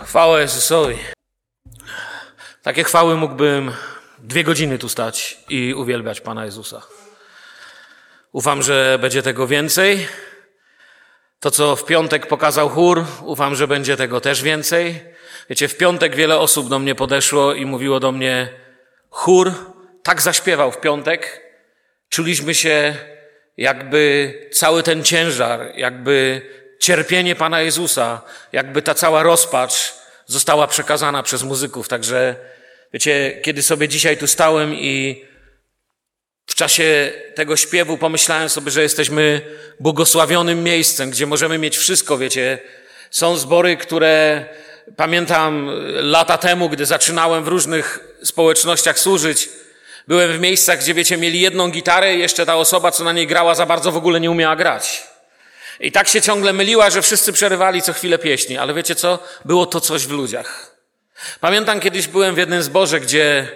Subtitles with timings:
[0.00, 0.98] Chwała Jezusowi.
[2.62, 3.72] Takie chwały mógłbym
[4.18, 6.82] dwie godziny tu stać i uwielbiać Pana Jezusa.
[8.32, 10.08] Ufam, że będzie tego więcej.
[11.40, 15.04] To, co w piątek pokazał chór, ufam, że będzie tego też więcej.
[15.50, 18.48] Wiecie, w piątek wiele osób do mnie podeszło i mówiło do mnie,
[19.10, 19.52] chór
[20.02, 21.40] tak zaśpiewał w piątek,
[22.08, 22.94] czuliśmy się
[23.56, 26.42] jakby cały ten ciężar, jakby
[26.84, 28.20] cierpienie Pana Jezusa,
[28.52, 29.94] jakby ta cała rozpacz
[30.26, 31.88] została przekazana przez muzyków.
[31.88, 32.36] Także,
[32.92, 35.24] wiecie, kiedy sobie dzisiaj tu stałem i
[36.46, 39.40] w czasie tego śpiewu pomyślałem sobie, że jesteśmy
[39.80, 42.58] błogosławionym miejscem, gdzie możemy mieć wszystko, wiecie.
[43.10, 44.44] Są zbory, które
[44.96, 49.48] pamiętam lata temu, gdy zaczynałem w różnych społecznościach służyć,
[50.08, 53.26] byłem w miejscach, gdzie, wiecie, mieli jedną gitarę i jeszcze ta osoba, co na niej
[53.26, 55.13] grała, za bardzo w ogóle nie umiała grać.
[55.80, 59.18] I tak się ciągle myliła, że wszyscy przerywali co chwilę pieśni, ale wiecie co?
[59.44, 60.76] Było to coś w ludziach.
[61.40, 63.48] Pamiętam kiedyś byłem w jednym zborze, gdzie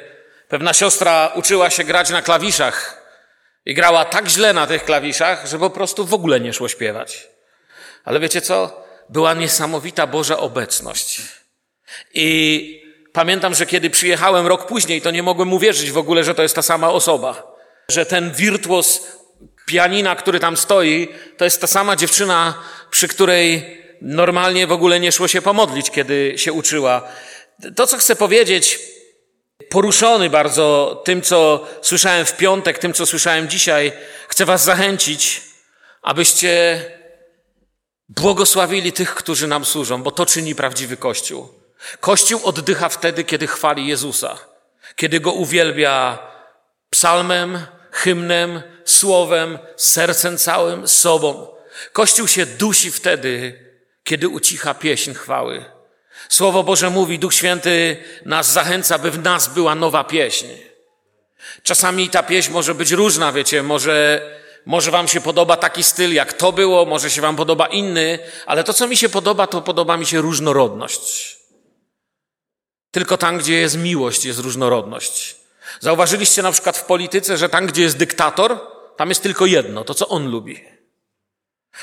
[0.49, 3.03] pewna siostra uczyła się grać na klawiszach
[3.67, 7.29] i grała tak źle na tych klawiszach, że po prostu w ogóle nie szło śpiewać.
[8.05, 8.85] Ale wiecie co?
[9.09, 11.23] Była niesamowita Boża obecność.
[12.15, 12.83] I
[13.13, 16.55] pamiętam, że kiedy przyjechałem rok później, to nie mogłem uwierzyć w ogóle, że to jest
[16.55, 17.57] ta sama osoba.
[17.89, 19.18] Że ten wirtuos
[19.69, 22.55] pianina, który tam stoi, to jest ta sama dziewczyna,
[22.91, 27.03] przy której normalnie w ogóle nie szło się pomodlić, kiedy się uczyła.
[27.77, 28.79] To, co chcę powiedzieć,
[29.71, 33.93] poruszony bardzo tym, co słyszałem w piątek, tym, co słyszałem dzisiaj,
[34.29, 35.43] chcę Was zachęcić,
[36.03, 36.85] abyście
[38.09, 41.49] błogosławili tych, którzy nam służą, bo to czyni prawdziwy Kościół.
[42.01, 44.39] Kościół oddycha wtedy, kiedy chwali Jezusa,
[44.97, 46.19] kiedy go uwielbia
[46.91, 51.47] psalmem, hymnem, słowem, sercem całym, sobą.
[51.93, 53.65] Kościół się dusi wtedy,
[54.05, 55.65] kiedy ucicha pieśń chwały.
[56.29, 60.47] Słowo Boże mówi, Duch Święty nas zachęca, by w nas była nowa pieśń.
[61.63, 64.21] Czasami ta pieśń może być różna, wiecie, może,
[64.67, 68.65] może wam się podoba taki styl, jak to było, może się wam podoba inny, ale
[68.65, 71.37] to, co mi się podoba, to podoba mi się różnorodność.
[72.91, 75.37] Tylko tam, gdzie jest miłość, jest różnorodność.
[75.81, 78.61] Zauważyliście na przykład w polityce, że tam, gdzie jest dyktator,
[78.99, 80.65] tam jest tylko jedno, to co on lubi.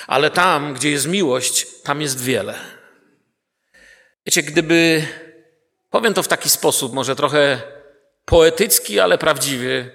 [0.07, 2.59] Ale tam, gdzie jest miłość, tam jest wiele.
[4.25, 5.07] Wiecie, gdyby,
[5.89, 7.61] powiem to w taki sposób, może trochę
[8.25, 9.91] poetycki, ale prawdziwy,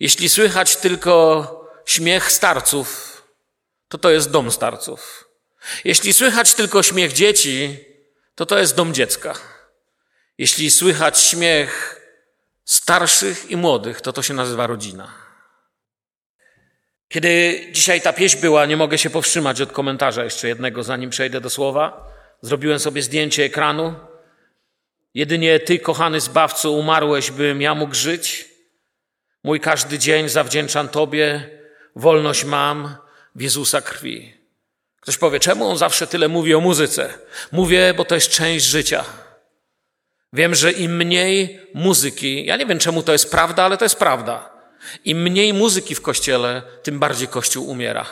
[0.00, 1.48] jeśli słychać tylko
[1.86, 3.22] śmiech starców,
[3.88, 5.28] to to jest dom starców.
[5.84, 7.84] Jeśli słychać tylko śmiech dzieci,
[8.34, 9.34] to to jest dom dziecka.
[10.38, 12.00] Jeśli słychać śmiech
[12.64, 15.21] starszych i młodych, to to się nazywa rodzina.
[17.12, 21.40] Kiedy dzisiaj ta pieśń była, nie mogę się powstrzymać od komentarza jeszcze jednego, zanim przejdę
[21.40, 22.08] do słowa.
[22.42, 23.94] Zrobiłem sobie zdjęcie ekranu.
[25.14, 28.48] Jedynie Ty, kochany Zbawco, umarłeś, bym ja mógł żyć.
[29.44, 31.48] Mój każdy dzień zawdzięczam Tobie.
[31.96, 32.96] Wolność mam
[33.34, 34.34] w Jezusa krwi.
[35.00, 37.14] Ktoś powie, czemu on zawsze tyle mówi o muzyce?
[37.52, 39.04] Mówię, bo to jest część życia.
[40.32, 43.96] Wiem, że im mniej muzyki, ja nie wiem czemu to jest prawda, ale to jest
[43.96, 44.61] prawda.
[45.04, 48.06] Im mniej muzyki w kościele, tym bardziej kościół umiera.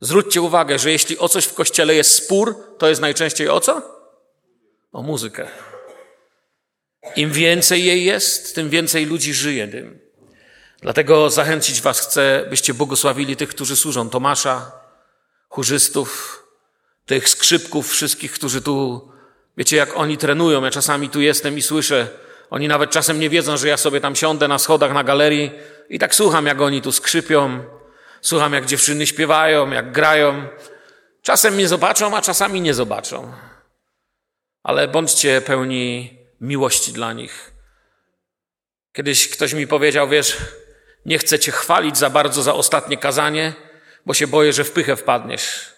[0.00, 3.82] Zwróćcie uwagę, że jeśli o coś w kościele jest spór, to jest najczęściej o co?
[4.92, 5.48] O muzykę.
[7.16, 9.98] Im więcej jej jest, tym więcej ludzi żyje tym.
[10.80, 14.72] Dlatego zachęcić Was chcę, byście błogosławili tych, którzy służą Tomasza,
[15.48, 16.42] chórzystów,
[17.06, 19.08] tych skrzypków, wszystkich, którzy tu,
[19.56, 20.64] wiecie, jak oni trenują.
[20.64, 22.08] Ja czasami tu jestem i słyszę,
[22.52, 25.50] oni nawet czasem nie wiedzą, że ja sobie tam siądę na schodach na galerii
[25.88, 27.64] i tak słucham, jak oni tu skrzypią,
[28.20, 30.48] słucham, jak dziewczyny śpiewają, jak grają.
[31.22, 33.32] Czasem mnie zobaczą, a czasami nie zobaczą.
[34.62, 37.52] Ale bądźcie pełni miłości dla nich.
[38.92, 40.36] Kiedyś ktoś mi powiedział, wiesz,
[41.06, 43.52] nie chcę cię chwalić za bardzo za ostatnie kazanie,
[44.06, 45.72] bo się boję, że w pychę wpadniesz.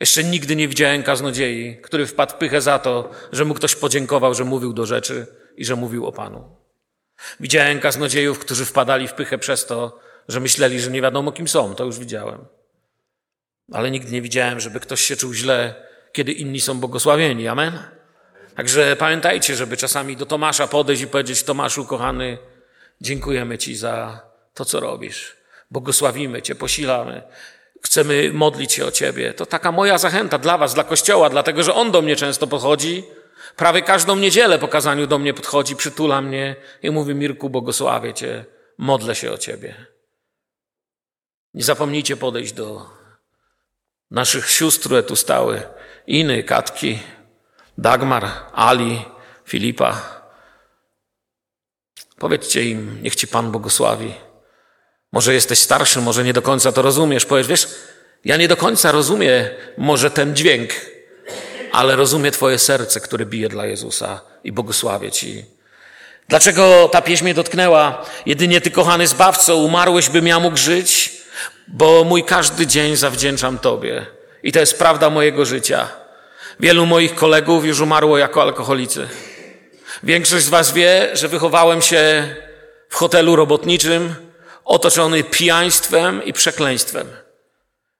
[0.00, 4.34] Jeszcze nigdy nie widziałem kaznodziei, który wpadł w pychę za to, że mu ktoś podziękował,
[4.34, 6.56] że mówił do rzeczy i że mówił o Panu.
[7.40, 11.74] Widziałem kaznodziejów, którzy wpadali w pychę przez to, że myśleli, że nie wiadomo kim są.
[11.74, 12.44] To już widziałem.
[13.72, 15.74] Ale nigdy nie widziałem, żeby ktoś się czuł źle,
[16.12, 17.48] kiedy inni są błogosławieni.
[17.48, 17.78] Amen?
[18.56, 22.38] Także pamiętajcie, żeby czasami do Tomasza podejść i powiedzieć: Tomaszu, kochany,
[23.00, 24.20] dziękujemy Ci za
[24.54, 25.36] to, co robisz.
[25.70, 27.22] Błogosławimy Cię, posilamy.
[27.82, 29.34] Chcemy modlić się o Ciebie.
[29.34, 33.04] To taka moja zachęta dla Was, dla Kościoła, dlatego że On do mnie często pochodzi.
[33.56, 38.44] Prawie każdą niedzielę po kazaniu do mnie podchodzi, przytula mnie i mówi: Mirku, błogosławię Cię,
[38.78, 39.86] modlę się o Ciebie.
[41.54, 42.86] Nie zapomnijcie podejść do
[44.10, 45.62] naszych sióstr, które tu stały,
[46.06, 46.98] Iny, Katki,
[47.78, 49.04] Dagmar, Ali,
[49.44, 50.22] Filipa.
[52.18, 54.14] Powiedzcie im, niech ci Pan błogosławi.
[55.12, 57.26] Może jesteś starszy, może nie do końca to rozumiesz.
[57.26, 57.68] Powiedz, wiesz,
[58.24, 59.44] ja nie do końca rozumiem
[59.78, 60.70] może ten dźwięk,
[61.74, 65.44] ale rozumiem Twoje serce, które bije dla Jezusa i błogosławię Ci.
[66.28, 68.04] Dlaczego ta pieśń mnie dotknęła?
[68.26, 71.12] Jedynie Ty, kochany Zbawco, umarłeś, bym ja mógł żyć,
[71.68, 74.06] bo mój każdy dzień zawdzięczam Tobie.
[74.42, 75.88] I to jest prawda mojego życia.
[76.60, 79.08] Wielu moich kolegów już umarło jako alkoholicy.
[80.02, 82.34] Większość z Was wie, że wychowałem się
[82.88, 84.14] w hotelu robotniczym,
[84.64, 87.23] otoczony pijaństwem i przekleństwem.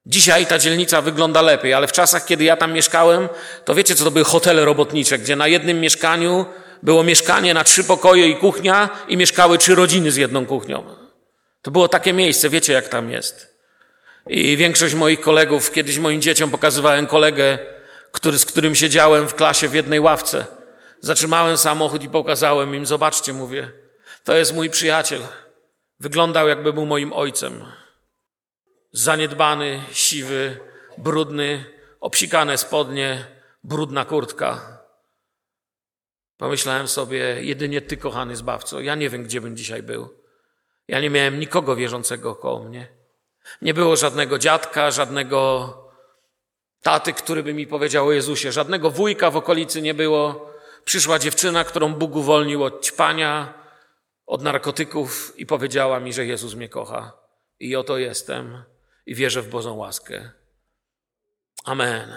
[0.06, 3.29] Dzisiaj ta dzielnica wygląda lepiej, ale w czasach, kiedy ja tam mieszkałem,
[3.65, 6.47] to wiecie, co to były hotele robotnicze, gdzie na jednym mieszkaniu
[6.83, 10.85] było mieszkanie na trzy pokoje i kuchnia i mieszkały trzy rodziny z jedną kuchnią.
[11.62, 13.55] To było takie miejsce, wiecie, jak tam jest.
[14.27, 17.59] I większość moich kolegów, kiedyś moim dzieciom pokazywałem kolegę,
[18.12, 20.47] który, z którym siedziałem w klasie w jednej ławce.
[21.01, 23.71] Zatrzymałem samochód i pokazałem im, zobaczcie, mówię,
[24.25, 25.21] to jest mój przyjaciel.
[26.01, 27.65] Wyglądał, jakby był moim ojcem.
[28.96, 30.61] Zaniedbany, siwy,
[30.99, 31.64] brudny,
[32.00, 33.26] obsikane spodnie,
[33.64, 34.79] brudna kurtka.
[36.37, 40.08] Pomyślałem sobie, jedynie Ty, kochany Zbawco, ja nie wiem, gdzie bym dzisiaj był.
[40.88, 42.88] Ja nie miałem nikogo wierzącego koło mnie.
[43.62, 45.69] Nie było żadnego dziadka, żadnego
[46.82, 50.50] taty, który by mi powiedział o Jezusie, żadnego wujka w okolicy nie było.
[50.85, 53.55] Przyszła dziewczyna, którą Bóg uwolnił od ćpania,
[54.26, 57.12] od narkotyków i powiedziała mi, że Jezus mnie kocha.
[57.61, 58.74] I oto jestem
[59.06, 60.31] i wierzę w Bożą łaskę.
[61.65, 62.17] Amen.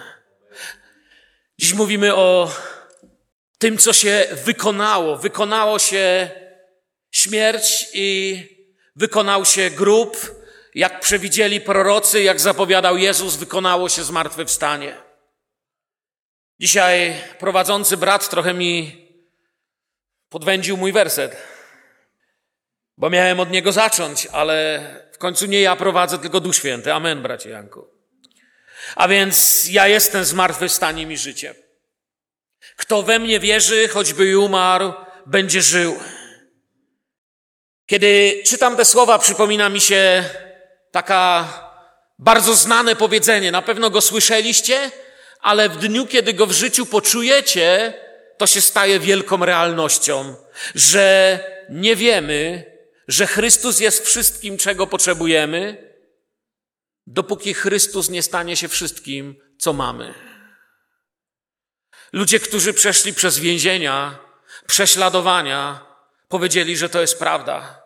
[1.58, 2.50] Dziś mówimy o
[3.58, 5.16] tym, co się wykonało.
[5.16, 6.30] Wykonało się
[7.10, 8.38] śmierć i
[8.96, 10.38] wykonał się grób.
[10.74, 14.96] Jak przewidzieli prorocy, jak zapowiadał Jezus, wykonało się zmartwychwstanie.
[16.60, 19.08] Dzisiaj prowadzący brat trochę mi
[20.28, 21.36] podwędził mój werset,
[22.96, 24.80] bo miałem od niego zacząć, ale
[25.18, 26.92] w końcu nie ja prowadzę, tylko Duch Święty.
[26.92, 27.88] Amen, bracie Janku.
[28.96, 31.54] A więc ja jestem zmartwychwstaniem i życiem.
[32.76, 34.92] Kto we mnie wierzy, choćby i umarł,
[35.26, 35.98] będzie żył.
[37.86, 40.24] Kiedy czytam te słowa, przypomina mi się
[40.90, 41.48] taka
[42.18, 43.52] bardzo znane powiedzenie.
[43.52, 44.90] Na pewno go słyszeliście,
[45.40, 47.94] ale w dniu, kiedy go w życiu poczujecie,
[48.36, 50.34] to się staje wielką realnością,
[50.74, 51.38] że
[51.70, 52.64] nie wiemy,
[53.08, 55.88] że Chrystus jest wszystkim, czego potrzebujemy,
[57.06, 60.14] dopóki Chrystus nie stanie się wszystkim, co mamy.
[62.12, 64.18] Ludzie, którzy przeszli przez więzienia,
[64.66, 65.86] prześladowania,
[66.28, 67.82] powiedzieli, że to jest prawda.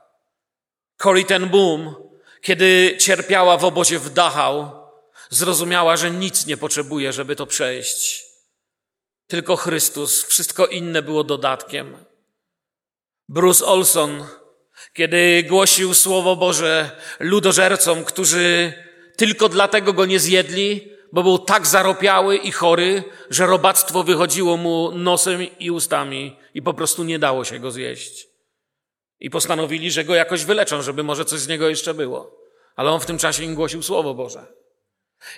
[0.96, 1.94] Corrie ten Boom,
[2.40, 4.70] kiedy cierpiała w obozie w Dachau,
[5.30, 8.25] zrozumiała, że nic nie potrzebuje, żeby to przejść.
[9.26, 12.04] Tylko Chrystus, wszystko inne było dodatkiem.
[13.28, 14.26] Bruce Olson,
[14.92, 16.90] kiedy głosił Słowo Boże
[17.20, 18.72] ludożercom, którzy
[19.16, 24.92] tylko dlatego go nie zjedli, bo był tak zaropiały i chory, że robactwo wychodziło mu
[24.92, 28.26] nosem i ustami i po prostu nie dało się go zjeść.
[29.20, 32.38] I postanowili, że go jakoś wyleczą, żeby może coś z niego jeszcze było.
[32.76, 34.46] Ale on w tym czasie im głosił Słowo Boże.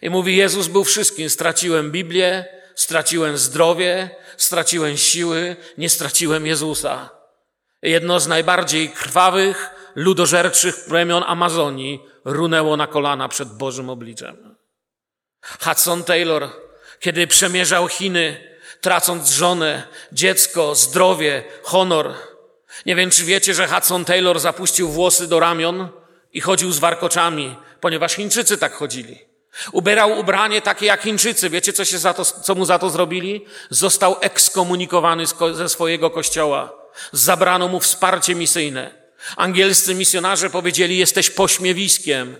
[0.02, 1.30] I mówi, Jezus był wszystkim.
[1.30, 7.23] Straciłem Biblię, straciłem zdrowie, straciłem siły, nie straciłem Jezusa.
[7.84, 14.56] Jedno z najbardziej krwawych, ludożerczych plemion Amazonii runęło na kolana przed Bożym obliczem.
[15.60, 16.48] Hudson Taylor,
[17.00, 22.14] kiedy przemierzał Chiny, tracąc żonę, dziecko, zdrowie, honor.
[22.86, 25.88] Nie wiem, czy wiecie, że Hudson Taylor zapuścił włosy do ramion
[26.32, 29.18] i chodził z warkoczami, ponieważ Chińczycy tak chodzili.
[29.72, 31.50] Ubierał ubranie takie jak Chińczycy.
[31.50, 33.46] Wiecie, co, się za to, co mu za to zrobili?
[33.70, 36.83] Został ekskomunikowany ze swojego kościoła.
[37.12, 38.90] Zabrano mu wsparcie misyjne.
[39.36, 42.36] Angielscy misjonarze powiedzieli, jesteś pośmiewiskiem.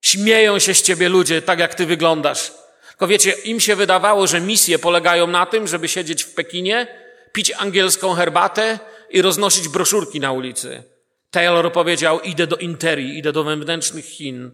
[0.00, 2.52] Śmieją się z ciebie ludzie, tak jak ty wyglądasz.
[2.88, 6.86] Tylko wiecie, im się wydawało, że misje polegają na tym, żeby siedzieć w Pekinie,
[7.32, 8.78] pić angielską herbatę
[9.10, 10.82] i roznosić broszurki na ulicy.
[11.30, 14.50] Taylor powiedział, idę do interii, idę do wewnętrznych Chin.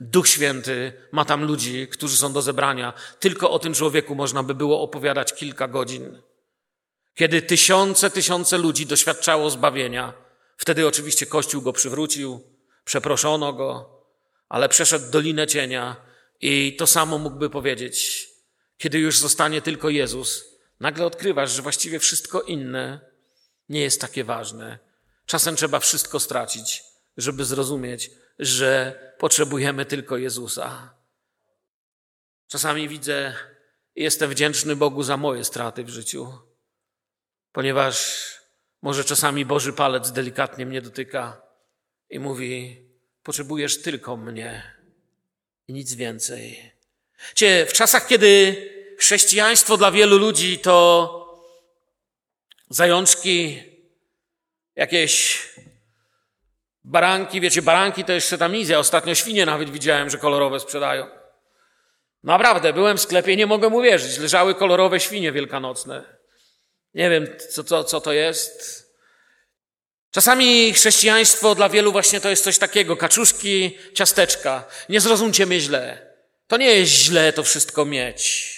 [0.00, 2.92] Duch Święty ma tam ludzi, którzy są do zebrania.
[3.20, 6.22] Tylko o tym człowieku można by było opowiadać kilka godzin.
[7.14, 10.12] Kiedy tysiące, tysiące ludzi doświadczało zbawienia,
[10.56, 12.40] wtedy oczywiście Kościół go przywrócił,
[12.84, 14.02] przeproszono go,
[14.48, 15.96] ale przeszedł dolinę cienia
[16.40, 18.28] i to samo mógłby powiedzieć.
[18.78, 20.44] Kiedy już zostanie tylko Jezus,
[20.80, 23.00] nagle odkrywasz, że właściwie wszystko inne
[23.68, 24.78] nie jest takie ważne.
[25.26, 26.82] Czasem trzeba wszystko stracić,
[27.16, 30.94] żeby zrozumieć, że potrzebujemy tylko Jezusa.
[32.48, 33.34] Czasami widzę
[33.96, 36.32] jestem wdzięczny Bogu za moje straty w życiu,
[37.52, 38.26] ponieważ
[38.82, 41.42] może czasami Boży palec delikatnie mnie dotyka
[42.10, 42.82] i mówi:
[43.22, 44.76] Potrzebujesz tylko mnie
[45.68, 46.72] i nic więcej.
[47.34, 48.56] Cie, w czasach, kiedy
[48.98, 51.18] chrześcijaństwo dla wielu ludzi to
[52.70, 53.62] zajączki,
[54.76, 55.42] jakieś
[56.84, 61.06] baranki, wiecie, baranki to jeszcze tam Ostatnio świnie nawet widziałem, że kolorowe sprzedają.
[62.22, 64.18] Naprawdę, byłem w sklepie, nie mogę uwierzyć.
[64.18, 66.21] Leżały kolorowe świnie wielkanocne.
[66.94, 68.82] Nie wiem, co, co, co to jest.
[70.10, 74.64] Czasami chrześcijaństwo dla wielu właśnie to jest coś takiego, kaczuszki, ciasteczka.
[74.88, 76.12] Nie zrozumcie mnie źle.
[76.46, 78.52] To nie jest źle to wszystko mieć.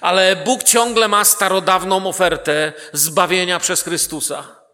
[0.00, 4.64] Ale Bóg ciągle ma starodawną ofertę zbawienia przez Chrystusa.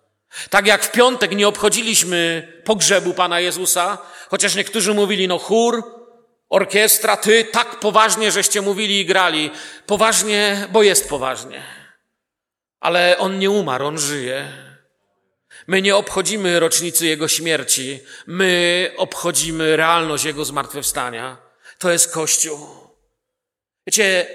[0.51, 5.85] Tak jak w piątek nie obchodziliśmy pogrzebu Pana Jezusa, chociaż niektórzy mówili, no chór,
[6.49, 9.51] orkiestra, ty tak poważnie żeście mówili i grali.
[9.87, 11.80] Poważnie, bo jest poważnie.
[12.81, 14.53] Ale On nie umarł, On żyje.
[15.67, 21.37] My nie obchodzimy rocznicy Jego śmierci, my obchodzimy realność Jego zmartwychwstania.
[21.79, 22.59] To jest Kościół.
[23.87, 24.27] Wiecie,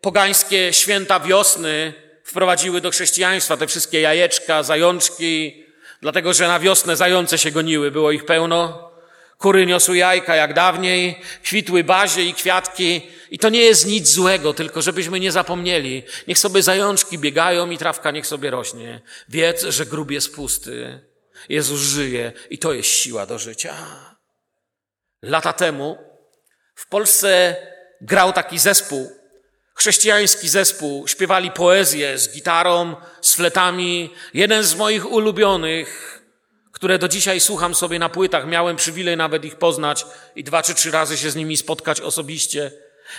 [0.00, 1.94] pogańskie święta wiosny
[2.24, 5.64] wprowadziły do chrześcijaństwa te wszystkie jajeczka, zajączki,
[6.00, 8.91] dlatego że na wiosnę zające się goniły, było ich pełno.
[9.42, 13.02] Kury niosły jajka jak dawniej, kwitły bazie i kwiatki.
[13.30, 16.02] I to nie jest nic złego, tylko żebyśmy nie zapomnieli.
[16.28, 19.00] Niech sobie zajączki biegają i trawka niech sobie rośnie.
[19.28, 21.00] Wiedz, że grób jest pusty.
[21.48, 23.76] Jezus żyje i to jest siła do życia.
[25.22, 25.98] Lata temu
[26.74, 27.56] w Polsce
[28.00, 29.22] grał taki zespół
[29.74, 34.10] Chrześcijański zespół, śpiewali poezję z gitarą, z fletami.
[34.34, 36.21] Jeden z moich ulubionych,
[36.82, 40.74] które do dzisiaj słucham sobie na płytach, miałem przywilej nawet ich poznać i dwa czy
[40.74, 42.72] trzy razy się z nimi spotkać osobiście.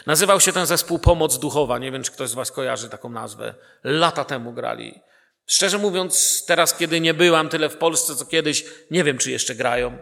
[0.06, 1.80] Nazywał się ten zespół Pomoc Duchowa.
[1.80, 3.54] Nie wiem, czy ktoś z Was kojarzy taką nazwę.
[3.84, 5.02] Lata temu grali.
[5.46, 9.56] Szczerze mówiąc, teraz, kiedy nie byłam tyle w Polsce, co kiedyś, nie wiem, czy jeszcze
[9.56, 9.98] grają.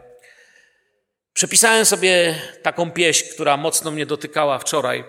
[1.34, 5.04] Przepisałem sobie taką pieśń, która mocno mnie dotykała wczoraj.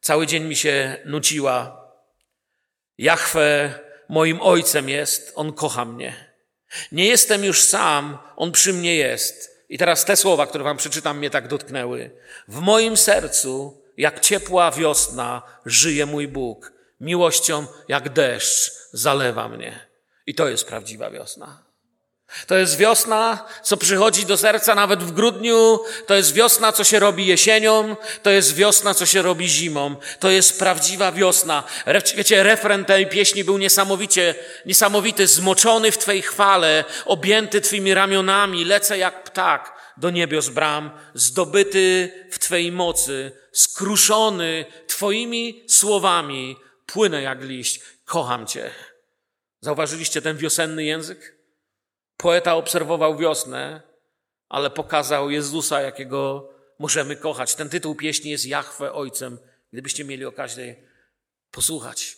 [0.00, 1.86] Cały dzień mi się nuciła.
[2.98, 3.74] Jachwę
[4.08, 6.31] moim ojcem jest, on kocha mnie.
[6.92, 9.64] Nie jestem już sam, on przy mnie jest.
[9.68, 12.10] I teraz te słowa, które wam przeczytam, mnie tak dotknęły.
[12.48, 16.72] W moim sercu, jak ciepła wiosna, żyje mój Bóg.
[17.00, 19.86] Miłością, jak deszcz, zalewa mnie.
[20.26, 21.61] I to jest prawdziwa wiosna.
[22.46, 25.80] To jest wiosna, co przychodzi do serca nawet w grudniu.
[26.06, 27.96] To jest wiosna, co się robi jesienią.
[28.22, 29.96] To jest wiosna, co się robi zimą.
[30.20, 31.64] To jest prawdziwa wiosna.
[32.16, 34.34] Wiecie, refren tej pieśni był niesamowicie,
[34.66, 38.64] niesamowity, zmoczony w Twej chwale, objęty Twymi ramionami.
[38.64, 46.56] Lecę jak ptak do niebios bram, zdobyty w Twej mocy, skruszony Twoimi słowami.
[46.86, 47.80] Płynę jak liść.
[48.04, 48.70] Kocham Cię.
[49.60, 51.41] Zauważyliście ten wiosenny język?
[52.22, 53.82] Poeta obserwował wiosnę,
[54.48, 57.54] ale pokazał Jezusa, jakiego możemy kochać.
[57.54, 59.38] Ten tytuł pieśni jest Jachwę Ojcem,
[59.72, 60.76] gdybyście mieli okazję
[61.50, 62.16] posłuchać.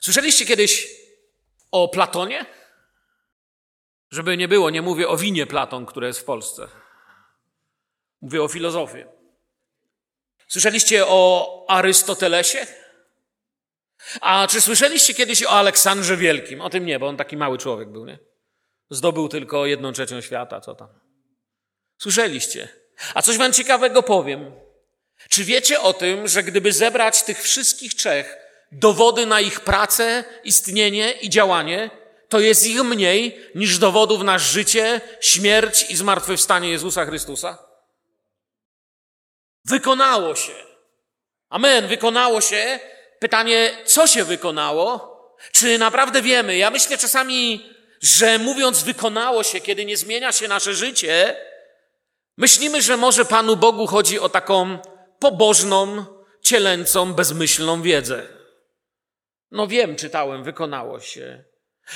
[0.00, 0.88] Słyszeliście kiedyś
[1.70, 2.46] o Platonie?
[4.10, 6.68] Żeby nie było, nie mówię o winie Platon, które jest w Polsce.
[8.20, 9.04] Mówię o filozofii.
[10.48, 12.66] Słyszeliście o Arystotelesie?
[14.20, 16.60] A czy słyszeliście kiedyś o Aleksandrze Wielkim?
[16.60, 18.18] O tym nie, bo on taki mały człowiek był, nie?
[18.90, 20.88] Zdobył tylko jedną trzecią świata, co tam.
[21.98, 22.68] Słyszeliście.
[23.14, 24.52] A coś wam ciekawego powiem.
[25.28, 28.36] Czy wiecie o tym, że gdyby zebrać tych wszystkich trzech
[28.72, 31.90] dowody na ich pracę, istnienie i działanie,
[32.28, 37.58] to jest ich mniej niż dowodów na życie, śmierć i zmartwychwstanie Jezusa Chrystusa?
[39.64, 40.52] Wykonało się.
[41.48, 41.88] Amen.
[41.88, 42.80] Wykonało się
[43.22, 45.16] Pytanie, co się wykonało?
[45.52, 46.56] Czy naprawdę wiemy?
[46.56, 51.36] Ja myślę czasami, że mówiąc wykonało się, kiedy nie zmienia się nasze życie,
[52.36, 54.78] myślimy, że może Panu Bogu chodzi o taką
[55.18, 56.04] pobożną,
[56.40, 58.26] cielęcą, bezmyślną wiedzę.
[59.50, 61.44] No wiem, czytałem, wykonało się.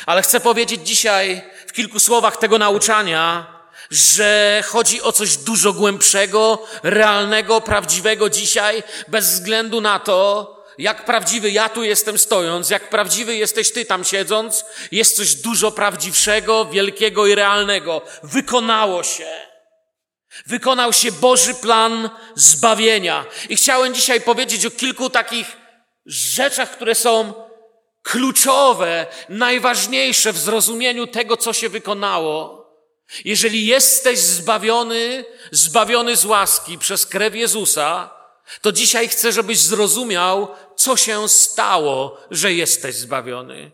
[0.06, 3.46] Ale chcę powiedzieć dzisiaj w kilku słowach tego nauczania,
[3.90, 11.50] że chodzi o coś dużo głębszego, realnego, prawdziwego dzisiaj, bez względu na to, jak prawdziwy
[11.50, 17.26] ja tu jestem stojąc, jak prawdziwy jesteś ty tam siedząc, jest coś dużo prawdziwszego, wielkiego
[17.26, 18.02] i realnego.
[18.22, 19.28] Wykonało się.
[20.46, 23.24] Wykonał się Boży plan zbawienia.
[23.48, 25.56] I chciałem dzisiaj powiedzieć o kilku takich
[26.06, 27.34] rzeczach, które są
[28.02, 32.66] kluczowe, najważniejsze w zrozumieniu tego, co się wykonało.
[33.24, 38.15] Jeżeli jesteś zbawiony, zbawiony z łaski przez krew Jezusa,
[38.60, 43.70] to dzisiaj chcę, żebyś zrozumiał, co się stało, że jesteś zbawiony.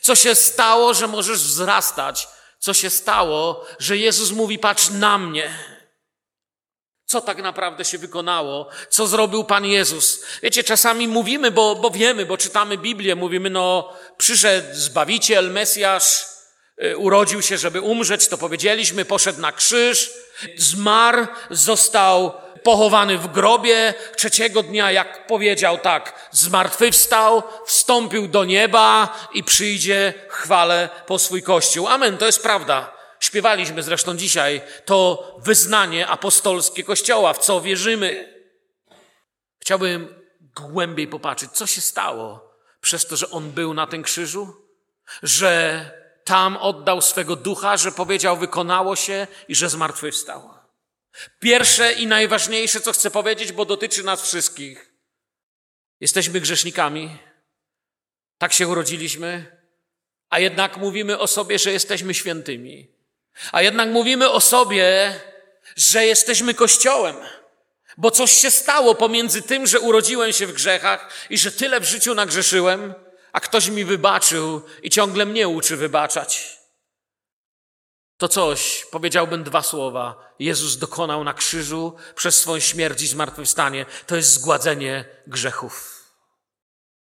[0.00, 2.28] Co się stało, że możesz wzrastać.
[2.58, 5.54] Co się stało, że Jezus mówi, patrz na mnie.
[7.06, 8.68] Co tak naprawdę się wykonało?
[8.90, 10.24] Co zrobił Pan Jezus?
[10.42, 16.24] Wiecie, czasami mówimy, bo, bo wiemy, bo czytamy Biblię, mówimy, no, przyszedł Zbawiciel, Mesjasz,
[16.84, 20.10] y, urodził się, żeby umrzeć, to powiedzieliśmy, poszedł na krzyż,
[20.56, 29.44] zmarł, został pochowany w grobie, trzeciego dnia, jak powiedział tak, zmartwychwstał, wstąpił do nieba i
[29.44, 31.88] przyjdzie chwale po swój Kościół.
[31.88, 32.92] Amen, to jest prawda.
[33.20, 38.38] Śpiewaliśmy zresztą dzisiaj to wyznanie apostolskie Kościoła, w co wierzymy.
[39.60, 40.14] Chciałbym
[40.56, 44.56] głębiej popatrzeć, co się stało przez to, że On był na tym krzyżu,
[45.22, 45.84] że
[46.24, 50.57] tam oddał swego ducha, że powiedział, wykonało się i że zmartwychwstał.
[51.40, 54.92] Pierwsze i najważniejsze, co chcę powiedzieć, bo dotyczy nas wszystkich.
[56.00, 57.18] Jesteśmy grzesznikami.
[58.38, 59.58] Tak się urodziliśmy,
[60.30, 62.88] a jednak mówimy o sobie, że jesteśmy świętymi.
[63.52, 65.20] A jednak mówimy o sobie,
[65.76, 67.16] że jesteśmy Kościołem.
[67.96, 71.84] Bo coś się stało pomiędzy tym, że urodziłem się w grzechach i że tyle w
[71.84, 72.94] życiu nagrzeszyłem,
[73.32, 76.57] a ktoś mi wybaczył i ciągle mnie uczy wybaczać.
[78.18, 83.86] To coś, powiedziałbym dwa słowa, Jezus dokonał na krzyżu przez swoją śmierć i zmartwychwstanie.
[84.06, 86.04] To jest zgładzenie grzechów.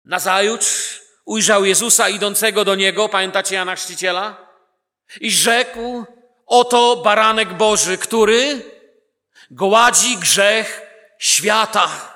[0.06, 4.50] Nazajutrz ujrzał Jezusa idącego do niego, pamiętacie Jana Chrzciciela?
[5.22, 6.06] I rzekł,
[6.50, 8.62] Oto baranek Boży, który
[9.52, 10.82] gładzi grzech
[11.20, 12.14] świata.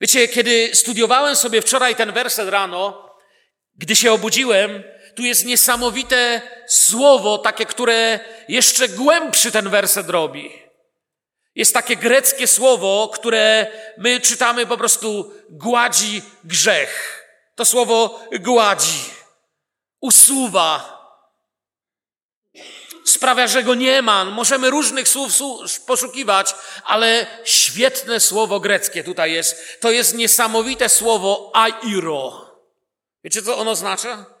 [0.00, 3.10] Wiecie, kiedy studiowałem sobie wczoraj ten werset rano,
[3.74, 4.82] gdy się obudziłem,
[5.16, 10.62] tu jest niesamowite słowo, takie, które jeszcze głębszy ten werset robi.
[11.54, 13.66] Jest takie greckie słowo, które
[13.98, 17.22] my czytamy po prostu gładzi grzech.
[17.54, 19.10] To słowo gładzi,
[20.00, 20.96] usuwa,
[23.04, 24.24] sprawia, że go nie ma.
[24.24, 25.32] Możemy różnych słów
[25.86, 29.80] poszukiwać, ale świetne słowo greckie tutaj jest.
[29.80, 32.46] To jest niesamowite słowo airo.
[33.24, 34.35] Wiecie, co ono oznacza?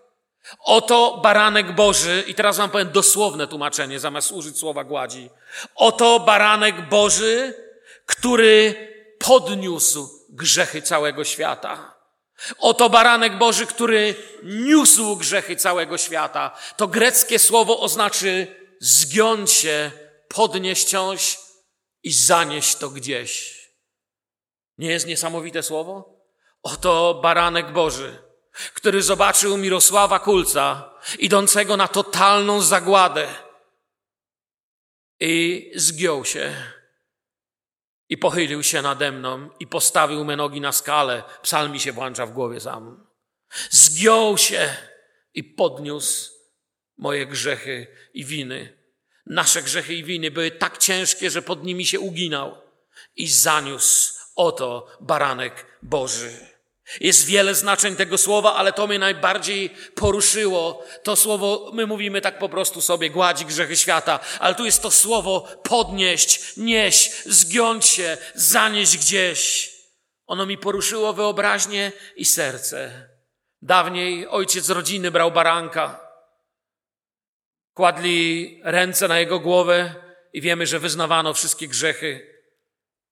[0.58, 5.30] Oto baranek Boży, i teraz wam powiem dosłowne tłumaczenie, zamiast użyć słowa gładzi.
[5.74, 7.54] Oto baranek Boży,
[8.06, 8.74] który
[9.18, 11.96] podniósł grzechy całego świata.
[12.58, 16.58] Oto baranek Boży, który niósł grzechy całego świata.
[16.76, 18.46] To greckie słowo oznaczy
[18.80, 19.90] zgiąć się,
[20.28, 21.38] podnieść coś
[22.02, 23.56] i zanieść to gdzieś.
[24.78, 26.20] Nie jest niesamowite słowo?
[26.62, 28.25] Oto baranek Boży,
[28.74, 33.34] który zobaczył Mirosława Kulca, idącego na totalną zagładę
[35.20, 36.54] i zgiął się
[38.08, 41.22] i pochylił się nade mną i postawił me nogi na skalę.
[41.42, 43.06] Psalm mi się włącza w głowie sam.
[43.70, 44.76] Zgiął się
[45.34, 46.30] i podniósł
[46.98, 48.78] moje grzechy i winy.
[49.26, 52.62] Nasze grzechy i winy były tak ciężkie, że pod nimi się uginał
[53.16, 56.55] i zaniósł oto baranek Boży.
[57.00, 60.84] Jest wiele znaczeń tego słowa, ale to mnie najbardziej poruszyło.
[61.02, 64.90] To słowo, my mówimy tak po prostu sobie, gładzi grzechy świata, ale tu jest to
[64.90, 69.70] słowo podnieść, nieść, zgiąć się, zanieść gdzieś.
[70.26, 73.08] Ono mi poruszyło wyobraźnię i serce.
[73.62, 76.00] Dawniej ojciec rodziny brał baranka,
[77.74, 79.94] kładli ręce na jego głowę
[80.32, 82.35] i wiemy, że wyznawano wszystkie grzechy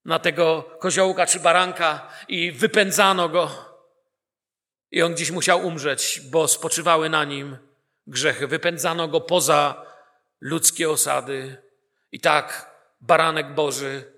[0.04, 3.50] na tego koziołka czy baranka i wypędzano go.
[4.90, 7.56] I on gdzieś musiał umrzeć, bo spoczywały na nim
[8.06, 8.46] grzechy.
[8.46, 9.86] Wypędzano go poza
[10.40, 11.56] ludzkie osady.
[12.12, 14.12] I tak baranek Boży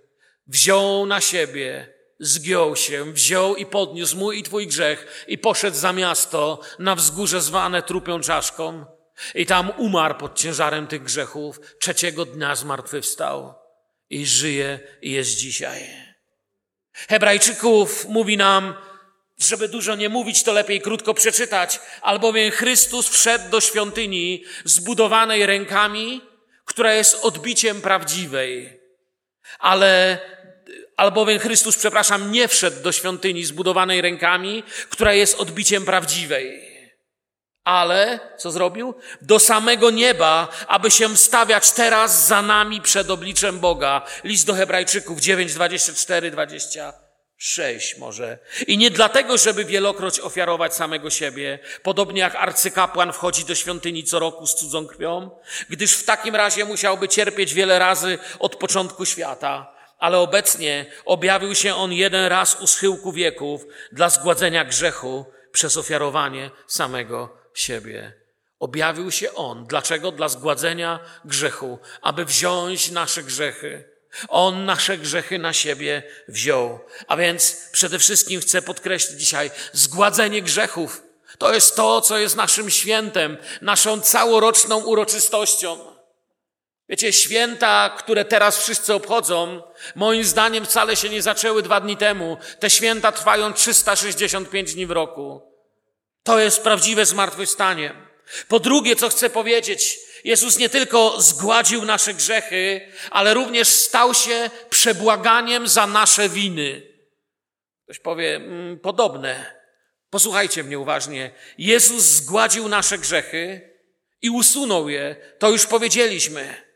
[0.47, 5.93] wziął na siebie, zgiął się, wziął i podniósł mój i twój grzech i poszedł za
[5.93, 8.85] miasto na wzgórze zwane trupią czaszką
[9.35, 11.61] i tam umarł pod ciężarem tych grzechów.
[11.81, 13.66] Trzeciego dnia zmartwychwstał
[14.11, 15.83] i żyje i jest dzisiaj.
[16.93, 18.75] Hebrajczyków mówi nam,
[19.39, 26.21] żeby dużo nie mówić, to lepiej krótko przeczytać, albowiem Chrystus wszedł do świątyni zbudowanej rękami,
[26.65, 28.81] która jest odbiciem prawdziwej.
[29.59, 30.19] Ale
[30.97, 36.76] albowiem Chrystus, przepraszam, nie wszedł do świątyni zbudowanej rękami, która jest odbiciem prawdziwej
[37.67, 38.95] ale co zrobił?
[39.23, 44.03] Do samego nieba, aby się stawiać teraz za nami przed obliczem Boga.
[44.25, 48.39] List do Hebrajczyków 9, 24, 26 może.
[48.67, 54.19] I nie dlatego, żeby wielokroć ofiarować samego siebie, podobnie jak arcykapłan wchodzi do świątyni co
[54.19, 55.31] roku z cudzą krwią,
[55.69, 59.77] gdyż w takim razie musiałby cierpieć wiele razy od początku świata.
[59.99, 66.51] ale obecnie objawił się On jeden raz u schyłku wieków dla zgładzenia grzechu przez ofiarowanie
[66.67, 68.13] samego siebie.
[68.59, 69.67] Objawił się On.
[69.67, 70.13] Dlaczego?
[70.13, 73.85] Dla zgładzenia grzechu, aby wziąć nasze grzechy.
[74.29, 76.81] On nasze grzechy na siebie wziął.
[77.07, 81.03] A więc przede wszystkim chcę podkreślić dzisiaj zgładzenie grzechów.
[81.39, 85.79] To jest to, co jest naszym świętem, naszą całoroczną uroczystością.
[86.89, 89.63] Wiecie, święta, które teraz wszyscy obchodzą,
[89.95, 92.37] moim zdaniem wcale się nie zaczęły dwa dni temu.
[92.61, 95.56] Te święta trwają 365 dni w roku.
[96.27, 97.95] To jest prawdziwe zmartwychwstanie.
[98.49, 104.51] Po drugie, co chcę powiedzieć, Jezus nie tylko zgładził nasze grzechy, ale również stał się
[104.71, 106.83] przebłaganiem za nasze winy.
[107.85, 109.57] Ktoś powie, mm, podobne.
[110.11, 111.31] Posłuchajcie mnie uważnie.
[111.59, 113.71] Jezus zgładził nasze grzechy
[114.23, 115.17] i usunął je.
[115.39, 116.67] To już powiedzieliśmy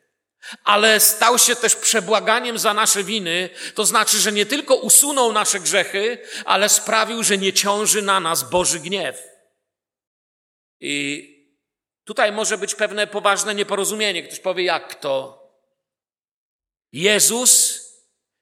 [0.65, 5.61] ale stał się też przebłaganiem za nasze winy, to znaczy, że nie tylko usunął nasze
[5.61, 9.30] grzechy, ale sprawił, że nie ciąży na nas Boży gniew.
[10.81, 11.31] I
[12.05, 14.23] tutaj może być pewne poważne nieporozumienie.
[14.23, 15.40] Ktoś powie, jak to?
[16.93, 17.81] Jezus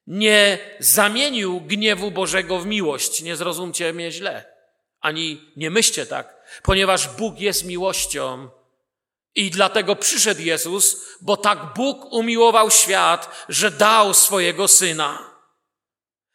[0.06, 3.22] nie zamienił gniewu Bożego w miłość.
[3.22, 4.58] Nie zrozumcie mnie źle.
[5.00, 8.48] Ani nie myślcie tak, ponieważ Bóg jest miłością
[9.34, 15.27] i dlatego przyszedł Jezus, bo tak Bóg umiłował świat, że dał swojego syna.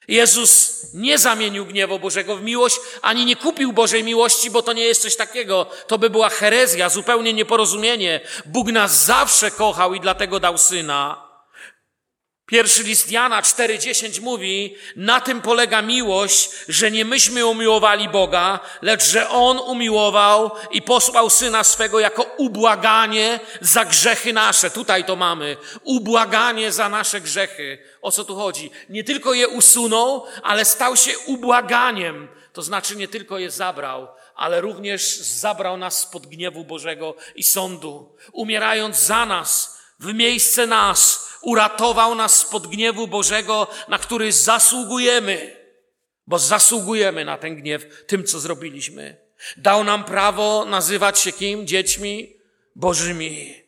[0.07, 4.85] Jezus nie zamienił gniewu Bożego w miłość, ani nie kupił Bożej miłości, bo to nie
[4.85, 5.65] jest coś takiego.
[5.87, 8.19] To by była herezja, zupełnie nieporozumienie.
[8.45, 11.22] Bóg nas zawsze kochał i dlatego dał syna.
[12.45, 19.03] Pierwszy list Jana 4,10 mówi, na tym polega miłość, że nie myśmy umiłowali Boga, lecz
[19.03, 24.71] że On umiłował i posłał Syna swego jako ubłaganie za grzechy nasze.
[24.71, 25.57] Tutaj to mamy.
[25.83, 27.77] Ubłaganie za nasze grzechy.
[28.01, 28.71] O co tu chodzi?
[28.89, 32.27] Nie tylko je usunął, ale stał się ubłaganiem.
[32.53, 38.15] To znaczy nie tylko je zabrał, ale również zabrał nas spod gniewu Bożego i sądu.
[38.31, 45.57] Umierając za nas, w miejsce nas, uratował nas spod gniewu Bożego, na który zasługujemy,
[46.27, 49.17] bo zasługujemy na ten gniew tym, co zrobiliśmy.
[49.57, 51.67] Dał nam prawo nazywać się kim?
[51.67, 52.35] Dziećmi
[52.75, 53.63] Bożymi.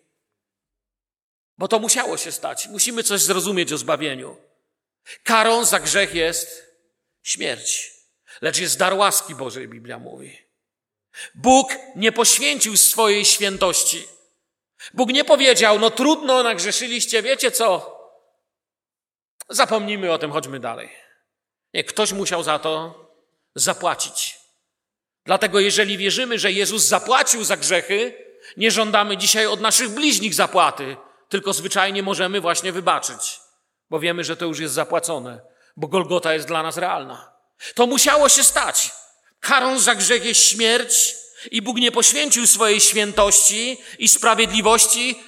[1.58, 2.68] Bo to musiało się stać.
[2.68, 4.38] Musimy coś zrozumieć o zbawieniu.
[5.24, 6.66] Karą za grzech jest
[7.24, 7.94] śmierć,
[8.42, 10.38] lecz jest dar łaski Bożej, Biblia mówi.
[11.36, 14.15] Bóg nie poświęcił swojej świętości
[14.94, 17.96] Bóg nie powiedział, no trudno, nagrzeszyliście, wiecie co?
[19.50, 20.90] Zapomnijmy o tym, chodźmy dalej.
[21.74, 23.06] Nie, ktoś musiał za to
[23.56, 24.40] zapłacić.
[25.26, 28.26] Dlatego, jeżeli wierzymy, że Jezus zapłacił za grzechy,
[28.58, 30.98] nie żądamy dzisiaj od naszych bliźnich zapłaty,
[31.30, 33.40] tylko zwyczajnie możemy właśnie wybaczyć,
[33.90, 35.42] bo wiemy, że to już jest zapłacone,
[35.78, 37.32] bo Golgota jest dla nas realna.
[37.76, 38.92] To musiało się stać.
[39.40, 41.16] Karą za grzech jest śmierć,
[41.52, 45.20] i Bóg nie poświęcił swojej świętości i sprawiedliwości,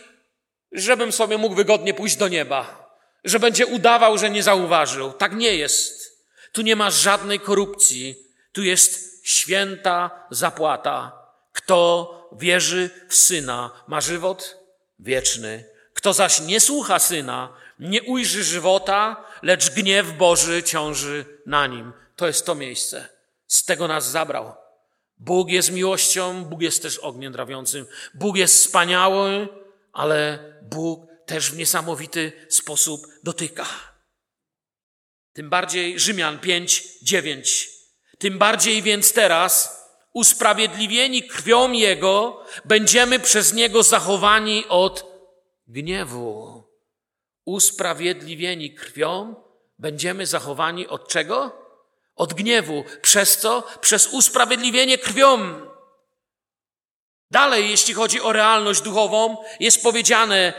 [0.72, 5.14] żebym sobie mógł wygodnie pójść do nieba, że będzie udawał, że nie zauważył.
[5.14, 6.18] Tak nie jest.
[6.52, 8.16] Tu nie ma żadnej korupcji.
[8.52, 11.12] Tu jest święta zapłata.
[11.54, 14.58] Kto wierzy w Syna, ma żywot
[15.00, 15.66] wieczny.
[15.94, 21.94] Kto zaś nie słucha Syna, nie ujrzy żywota, lecz gniew Boży ciąży na nim.
[22.16, 23.10] To jest to miejsce.
[23.48, 24.56] Z tego nas zabrał.
[25.20, 27.86] Bóg jest miłością, Bóg jest też ogniem drawiącym.
[28.14, 29.48] Bóg jest wspaniały,
[29.94, 33.66] ale Bóg też w niesamowity sposób dotyka.
[35.34, 37.70] Tym bardziej Rzymian 5, 9.
[38.18, 45.06] Tym bardziej więc teraz, usprawiedliwieni krwią Jego, będziemy przez Niego zachowani od
[45.68, 46.64] gniewu.
[47.46, 49.36] Usprawiedliwieni krwią,
[49.80, 51.67] będziemy zachowani od czego?
[52.18, 52.84] Od gniewu.
[53.02, 53.64] Przez co?
[53.82, 55.62] Przez usprawiedliwienie krwią.
[57.32, 60.54] Dalej, jeśli chodzi o realność duchową, jest powiedziane,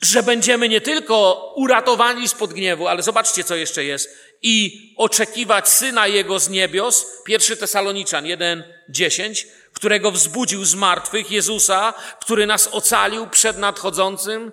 [0.00, 4.18] że będziemy nie tylko uratowani spod gniewu, ale zobaczcie, co jeszcze jest.
[4.42, 12.46] I oczekiwać Syna Jego z niebios, pierwszy Tesaloniczan 1:10, którego wzbudził z martwych Jezusa, który
[12.46, 14.52] nas ocalił przed nadchodzącym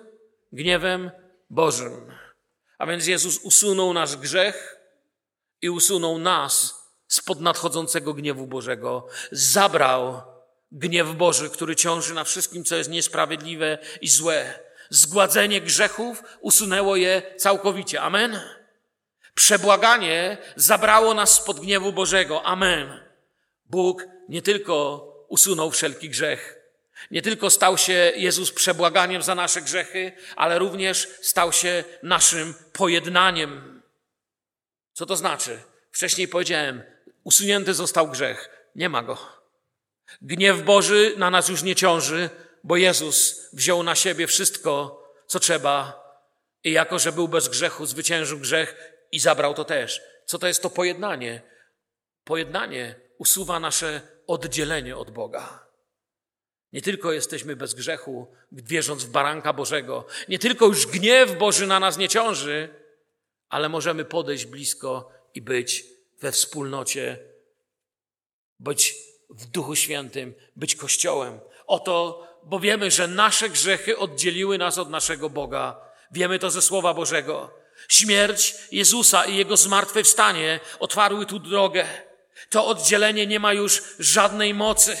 [0.52, 1.10] gniewem
[1.50, 2.14] Bożym.
[2.78, 4.79] A więc Jezus usunął nasz grzech,
[5.62, 9.06] i usunął nas spod nadchodzącego gniewu Bożego.
[9.32, 10.22] Zabrał
[10.72, 14.58] gniew Boży, który ciąży na wszystkim, co jest niesprawiedliwe i złe.
[14.90, 18.00] Zgładzenie grzechów usunęło je całkowicie.
[18.00, 18.40] Amen.
[19.34, 22.42] Przebłaganie zabrało nas spod gniewu Bożego.
[22.42, 23.00] Amen.
[23.66, 26.60] Bóg nie tylko usunął wszelki grzech,
[27.10, 33.69] Nie tylko stał się Jezus przebłaganiem za nasze grzechy, ale również stał się naszym pojednaniem.
[35.00, 35.62] Co to znaczy?
[35.90, 36.82] Wcześniej powiedziałem,
[37.24, 38.68] usunięty został grzech.
[38.74, 39.18] Nie ma go.
[40.22, 42.30] Gniew Boży na nas już nie ciąży,
[42.64, 46.04] bo Jezus wziął na siebie wszystko, co trzeba
[46.64, 50.00] i jako, że był bez grzechu, zwyciężył grzech i zabrał to też.
[50.26, 51.42] Co to jest to pojednanie?
[52.24, 55.66] Pojednanie usuwa nasze oddzielenie od Boga.
[56.72, 61.80] Nie tylko jesteśmy bez grzechu, wierząc w baranka Bożego, nie tylko już gniew Boży na
[61.80, 62.79] nas nie ciąży,
[63.50, 65.84] ale możemy podejść blisko i być
[66.20, 67.18] we wspólnocie,
[68.60, 68.94] być
[69.30, 71.40] w Duchu Świętym, być Kościołem.
[71.66, 75.80] Oto, bo wiemy, że nasze grzechy oddzieliły nas od naszego Boga.
[76.12, 77.54] Wiemy to ze Słowa Bożego.
[77.88, 81.86] Śmierć Jezusa i Jego zmartwychwstanie otwarły tu drogę.
[82.50, 84.96] To oddzielenie nie ma już żadnej mocy.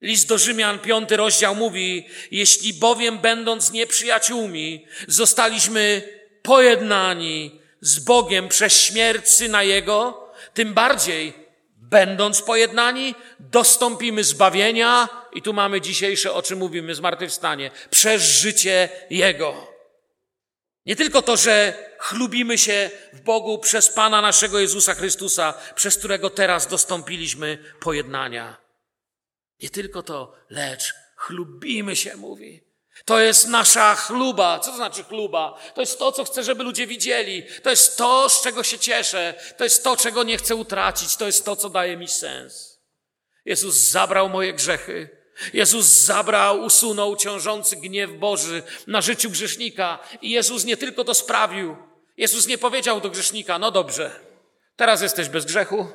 [0.00, 6.02] List do Rzymian, piąty rozdział mówi, jeśli bowiem będąc nieprzyjaciółmi, zostaliśmy
[6.42, 11.34] pojednani z Bogiem przez śmierć Syna Jego, tym bardziej,
[11.76, 19.70] będąc pojednani, dostąpimy zbawienia i tu mamy dzisiejsze, o czym mówimy, zmartwychwstanie, przez życie Jego.
[20.86, 26.30] Nie tylko to, że chlubimy się w Bogu przez Pana naszego Jezusa Chrystusa, przez którego
[26.30, 28.56] teraz dostąpiliśmy pojednania.
[29.62, 32.69] Nie tylko to, lecz chlubimy się, mówi.
[33.04, 34.58] To jest nasza chluba.
[34.58, 35.58] Co to znaczy chluba?
[35.74, 37.42] To jest to, co chcę, żeby ludzie widzieli.
[37.62, 39.34] To jest to, z czego się cieszę.
[39.56, 41.16] To jest to, czego nie chcę utracić.
[41.16, 42.80] To jest to, co daje mi sens.
[43.44, 45.20] Jezus zabrał moje grzechy.
[45.52, 49.98] Jezus zabrał, usunął ciążący gniew Boży na życiu grzesznika.
[50.22, 51.76] I Jezus nie tylko to sprawił.
[52.16, 54.20] Jezus nie powiedział do grzesznika, no dobrze,
[54.76, 55.88] teraz jesteś bez grzechu,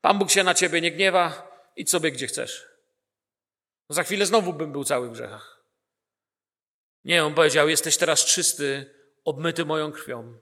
[0.00, 2.66] Pan Bóg się na ciebie nie gniewa, idź sobie gdzie chcesz.
[3.88, 5.55] Za chwilę znowu bym był cały w grzechach.
[7.06, 10.38] Nie, on powiedział, jesteś teraz czysty, obmyty moją krwią.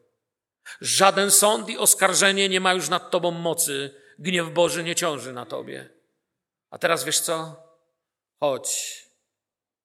[0.80, 3.94] Żaden sąd i oskarżenie nie ma już nad tobą mocy.
[4.18, 5.90] Gniew Boży nie ciąży na tobie.
[6.70, 7.62] A teraz wiesz co?
[8.40, 9.02] Chodź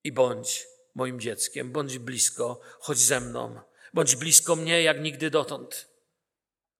[0.04, 0.66] i bądź
[0.96, 3.62] moim dzieckiem, bądź blisko, chodź ze mną,
[3.94, 5.90] bądź blisko mnie jak nigdy dotąd.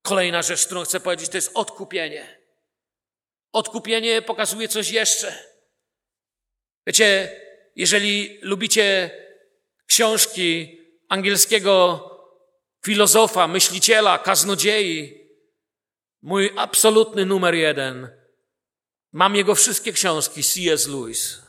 [0.02, 2.40] Kolejna rzecz, którą chcę powiedzieć, to jest odkupienie.
[3.52, 5.44] Odkupienie pokazuje coś jeszcze.
[6.88, 7.42] Wiecie,
[7.76, 9.12] jeżeli lubicie
[9.90, 12.06] książki angielskiego
[12.86, 15.28] filozofa, myśliciela, kaznodziei,
[16.22, 18.10] mój absolutny numer jeden,
[19.12, 20.88] mam jego wszystkie książki, C.S.
[20.88, 21.42] Lewis.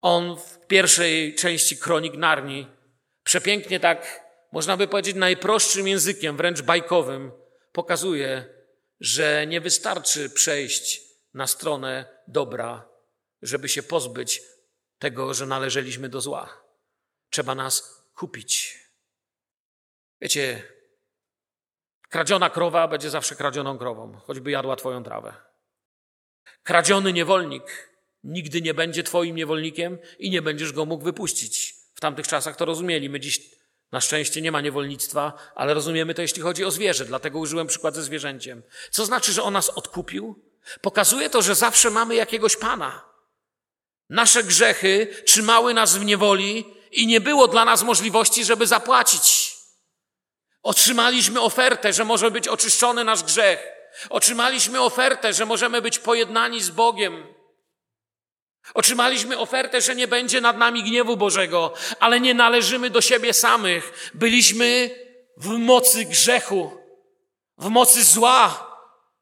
[0.00, 2.66] On w pierwszej części Kronik Narni
[3.22, 7.32] przepięknie tak, można by powiedzieć, najprostszym językiem, wręcz bajkowym,
[7.72, 8.54] pokazuje,
[9.00, 11.02] że nie wystarczy przejść
[11.34, 12.88] na stronę dobra,
[13.42, 14.42] żeby się pozbyć
[14.98, 16.63] tego, że należeliśmy do zła.
[17.34, 18.78] Trzeba nas kupić.
[20.20, 20.62] Wiecie,
[22.08, 25.34] kradziona krowa będzie zawsze kradzioną krową, choćby jadła twoją trawę.
[26.62, 27.90] Kradziony niewolnik
[28.24, 31.74] nigdy nie będzie twoim niewolnikiem i nie będziesz go mógł wypuścić.
[31.94, 33.10] W tamtych czasach to rozumieli.
[33.10, 33.40] My dziś
[33.92, 37.04] na szczęście nie ma niewolnictwa, ale rozumiemy to, jeśli chodzi o zwierzę.
[37.04, 38.62] Dlatego użyłem przykład ze zwierzęciem.
[38.90, 40.44] Co znaczy, że on nas odkupił?
[40.80, 43.14] Pokazuje to, że zawsze mamy jakiegoś pana.
[44.10, 49.54] Nasze grzechy trzymały nas w niewoli i nie było dla nas możliwości, żeby zapłacić.
[50.62, 53.66] Otrzymaliśmy ofertę, że może być oczyszczony nasz grzech.
[54.10, 57.34] Otrzymaliśmy ofertę, że możemy być pojednani z Bogiem.
[58.74, 64.10] Otrzymaliśmy ofertę, że nie będzie nad nami gniewu Bożego, ale nie należymy do siebie samych.
[64.14, 64.90] Byliśmy
[65.36, 66.78] w mocy grzechu,
[67.58, 68.74] w mocy zła.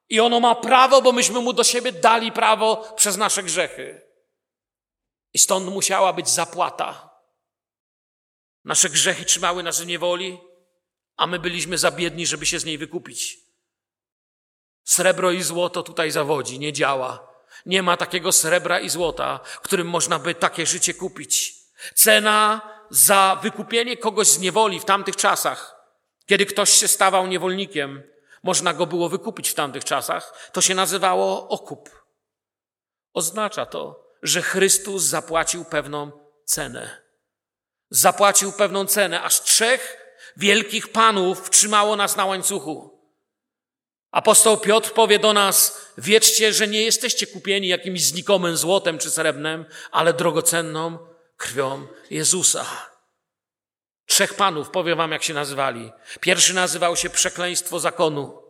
[0.09, 4.03] I ono ma prawo, bo myśmy mu do siebie dali prawo przez nasze grzechy.
[5.35, 7.12] I stąd musiała być zapłata.
[8.65, 10.41] Nasze grzechy trzymały nas w niewoli,
[11.17, 13.39] a my byliśmy za biedni, żeby się z niej wykupić.
[14.85, 17.33] Srebro i złoto tutaj zawodzi, nie działa.
[17.67, 21.55] Nie ma takiego srebra i złota, którym można by takie życie kupić.
[21.95, 25.77] Cena za wykupienie kogoś z niewoli w tamtych czasach,
[26.27, 28.03] kiedy ktoś się stawał niewolnikiem,
[28.43, 31.91] można go było wykupić w tamtych czasach, to się nazywało okup.
[33.13, 36.13] Oznacza to, że Chrystus zapłacił pewną
[36.45, 37.02] cenę.
[37.95, 39.97] Zapłacił pewną cenę, aż trzech
[40.37, 42.99] wielkich panów trzymało nas na łańcuchu.
[44.11, 49.65] Apostoł Piotr powie do nas, wiedzcie, że nie jesteście kupieni jakimś znikomym złotem czy srebrnem,
[49.91, 50.99] ale drogocenną
[51.37, 52.67] krwią Jezusa.
[54.07, 55.93] Trzech panów, powiem wam jak się nazywali.
[56.21, 58.43] Pierwszy nazywał się przekleństwo zakonu,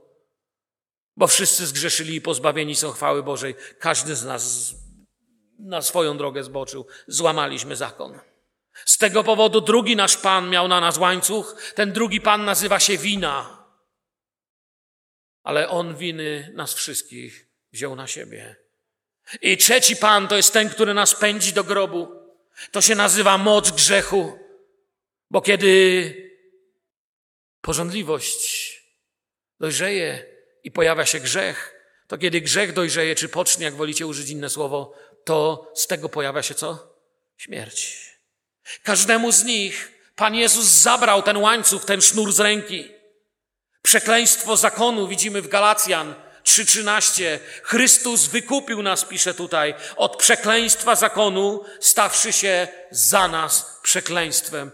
[1.16, 3.54] bo wszyscy zgrzeszyli i pozbawieni są chwały Bożej.
[3.78, 4.74] Każdy z nas
[5.58, 6.86] na swoją drogę zboczył.
[7.06, 8.31] Złamaliśmy zakon.
[8.84, 11.72] Z tego powodu drugi nasz Pan miał na nas łańcuch.
[11.74, 13.64] Ten drugi Pan nazywa się wina.
[15.42, 18.56] Ale On winy nas wszystkich wziął na siebie.
[19.42, 22.08] I trzeci Pan to jest ten, który nas pędzi do grobu.
[22.70, 24.38] To się nazywa moc grzechu.
[25.30, 26.14] Bo kiedy
[27.60, 28.72] porządliwość
[29.60, 30.26] dojrzeje
[30.64, 31.74] i pojawia się grzech,
[32.08, 36.42] to kiedy grzech dojrzeje, czy pocznie, jak wolicie użyć inne słowo, to z tego pojawia
[36.42, 36.96] się co?
[37.36, 38.11] Śmierć.
[38.82, 42.88] Każdemu z nich Pan Jezus zabrał ten łańcuch, ten sznur z ręki.
[43.82, 47.38] Przekleństwo zakonu widzimy w Galacjan 3:13.
[47.62, 54.70] Chrystus wykupił nas, pisze tutaj, od przekleństwa zakonu, stawszy się za nas przekleństwem.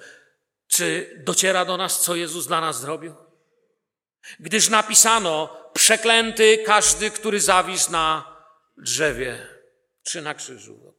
[0.68, 3.14] Czy dociera do nas, co Jezus dla nas zrobił?
[4.40, 8.36] Gdyż napisano, przeklęty każdy, który zawisł na
[8.76, 9.46] drzewie
[10.02, 10.97] czy na krzyżu.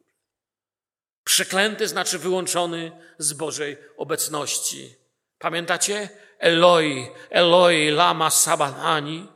[1.29, 4.95] Przeklęty znaczy wyłączony z Bożej obecności.
[5.39, 6.09] Pamiętacie?
[6.39, 9.27] Eloi, Eloi, lama sabanani.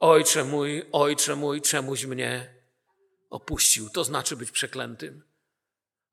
[0.00, 2.54] Ojcze mój, ojcze mój, czemuś mnie
[3.30, 3.90] opuścił.
[3.90, 5.22] To znaczy być przeklętym.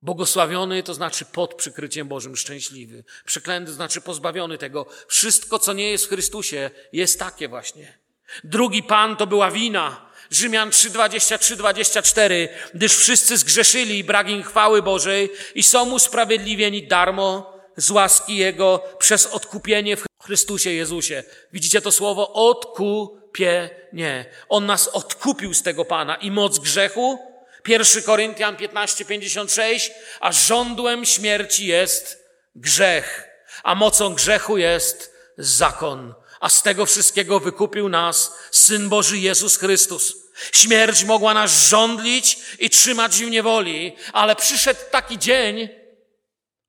[0.02, 3.04] Błogosławiony to znaczy pod przykryciem Bożym szczęśliwy.
[3.26, 4.86] Przeklęty znaczy pozbawiony tego.
[5.08, 8.00] Wszystko, co nie jest w Chrystusie, jest takie właśnie.
[8.44, 10.09] Drugi Pan to była wina.
[10.32, 17.60] Rzymian 3:23, 24, gdyż wszyscy zgrzeszyli i brak im chwały Bożej i są usprawiedliwieni darmo
[17.78, 21.24] z łaski Jego przez odkupienie w Chrystusie Jezusie.
[21.54, 22.34] Widzicie to słowo?
[22.34, 24.26] Odkupienie.
[24.50, 27.20] On nas odkupił z tego Pana i moc grzechu
[27.68, 33.30] 1 Koryntian 15, 56, a żądłem śmierci jest grzech,
[33.64, 36.14] a mocą grzechu jest zakon.
[36.40, 40.16] A z tego wszystkiego wykupił nas Syn Boży Jezus Chrystus.
[40.52, 45.70] Śmierć mogła nas żądlić i trzymać w niewoli, ale przyszedł taki dzień,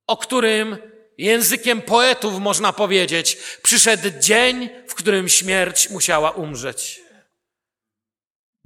[0.07, 0.77] o którym
[1.17, 7.01] językiem poetów można powiedzieć, przyszedł dzień, w którym śmierć musiała umrzeć.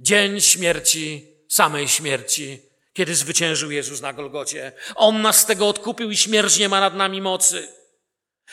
[0.00, 4.72] Dzień śmierci samej śmierci, kiedy zwyciężył Jezus na Golgocie.
[4.94, 7.68] On nas z tego odkupił i śmierć nie ma nad nami mocy.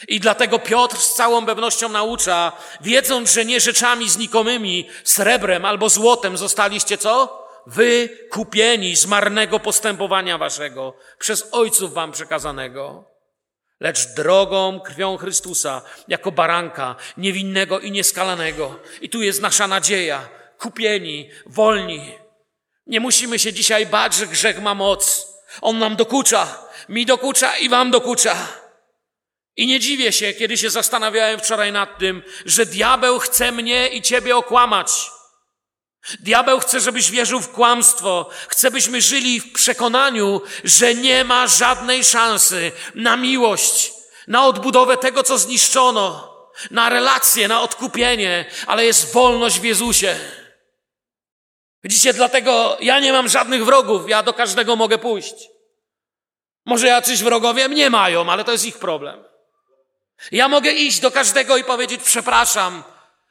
[0.07, 2.51] I dlatego Piotr z całą pewnością naucza,
[2.81, 7.43] wiedząc, że nie rzeczami znikomymi, srebrem albo złotem zostaliście co?
[7.67, 13.05] Wy kupieni z marnego postępowania waszego, przez ojców wam przekazanego,
[13.79, 18.79] lecz drogą krwią Chrystusa, jako baranka, niewinnego i nieskalanego.
[19.01, 20.29] I tu jest nasza nadzieja,
[20.59, 22.23] kupieni, wolni,
[22.87, 25.27] nie musimy się dzisiaj bać, że grzech ma moc.
[25.61, 28.62] On nam dokucza, mi dokucza i wam dokucza.
[29.57, 34.01] I nie dziwię się, kiedy się zastanawiałem wczoraj nad tym, że diabeł chce mnie i
[34.01, 35.11] ciebie okłamać.
[36.19, 38.29] Diabeł chce, żebyś wierzył w kłamstwo.
[38.47, 43.91] Chce, byśmy żyli w przekonaniu, że nie ma żadnej szansy na miłość,
[44.27, 46.33] na odbudowę tego, co zniszczono,
[46.71, 50.19] na relacje, na odkupienie, ale jest wolność w Jezusie.
[51.83, 55.35] Widzicie, dlatego ja nie mam żadnych wrogów, ja do każdego mogę pójść.
[56.65, 59.32] Może jacyś wrogowie mnie mają, ale to jest ich problem.
[60.31, 62.83] Ja mogę iść do każdego i powiedzieć przepraszam,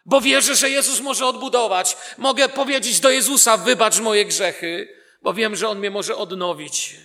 [0.07, 1.97] bo wierzę, że Jezus może odbudować.
[2.18, 6.97] Mogę powiedzieć do Jezusa, wybacz moje grzechy, bo wiem, że On mnie może odnowić.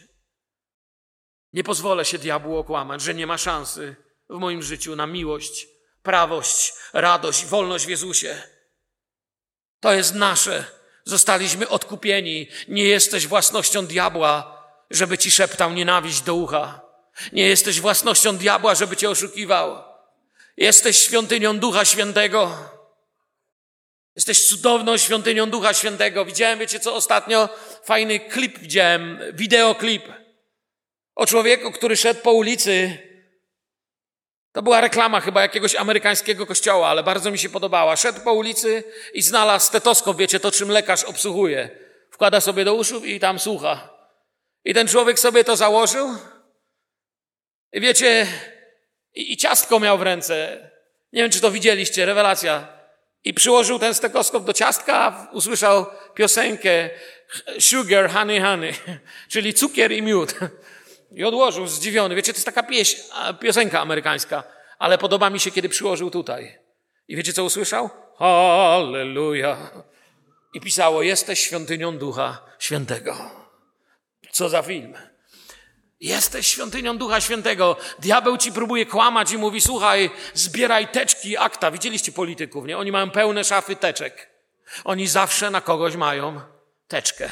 [1.53, 3.95] Nie pozwolę się diabłu okłamać, że nie ma szansy
[4.29, 5.67] w moim życiu na miłość,
[6.03, 8.41] prawość, radość, wolność w Jezusie.
[9.79, 12.47] To jest nasze Zostaliśmy odkupieni.
[12.67, 16.81] Nie jesteś własnością diabła, żeby ci szeptał nienawiść do ucha.
[17.31, 19.83] Nie jesteś własnością diabła, żeby cię oszukiwał.
[20.57, 22.57] Jesteś świątynią Ducha Świętego.
[24.15, 26.25] Jesteś cudowną świątynią Ducha Świętego.
[26.25, 27.49] Widziałem, wiecie co, ostatnio
[27.83, 30.03] fajny klip widziałem, wideoklip
[31.15, 33.07] o człowieku, który szedł po ulicy
[34.57, 37.95] to była reklama chyba jakiegoś amerykańskiego kościoła, ale bardzo mi się podobała.
[37.95, 41.69] Szedł po ulicy i znalazł stetoskop, wiecie, to czym lekarz obsługuje.
[42.11, 43.89] Wkłada sobie do uszu i tam słucha.
[44.65, 46.15] I ten człowiek sobie to założył.
[47.73, 48.27] Wiecie,
[49.15, 50.69] i, i ciastko miał w ręce.
[51.13, 52.67] Nie wiem, czy to widzieliście, rewelacja.
[53.23, 56.89] I przyłożył ten stetoskop do ciastka, usłyszał piosenkę
[57.59, 58.73] Sugar, Honey, Honey,
[59.31, 60.35] czyli cukier i miód.
[61.11, 62.15] I odłożył zdziwiony.
[62.15, 63.01] Wiecie, to jest taka pieśń,
[63.39, 64.43] piosenka amerykańska,
[64.79, 66.59] ale podoba mi się, kiedy przyłożył tutaj.
[67.07, 67.89] I wiecie, co usłyszał?
[68.17, 69.57] Halleluja.
[70.53, 73.17] I pisało, jesteś świątynią Ducha Świętego.
[74.31, 74.93] Co za film.
[75.99, 77.77] Jesteś świątynią Ducha Świętego.
[77.99, 81.71] Diabeł ci próbuje kłamać i mówi, słuchaj, zbieraj teczki, akta.
[81.71, 82.77] Widzieliście polityków, nie?
[82.77, 84.29] Oni mają pełne szafy teczek.
[84.83, 86.41] Oni zawsze na kogoś mają
[86.87, 87.29] teczkę.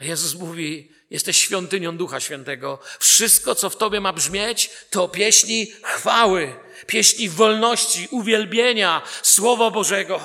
[0.00, 2.78] Jezus mówi, jesteś świątynią Ducha Świętego.
[2.98, 6.54] Wszystko, co w tobie ma brzmieć, to pieśni chwały,
[6.86, 10.20] pieśni wolności, uwielbienia, Słowa Bożego.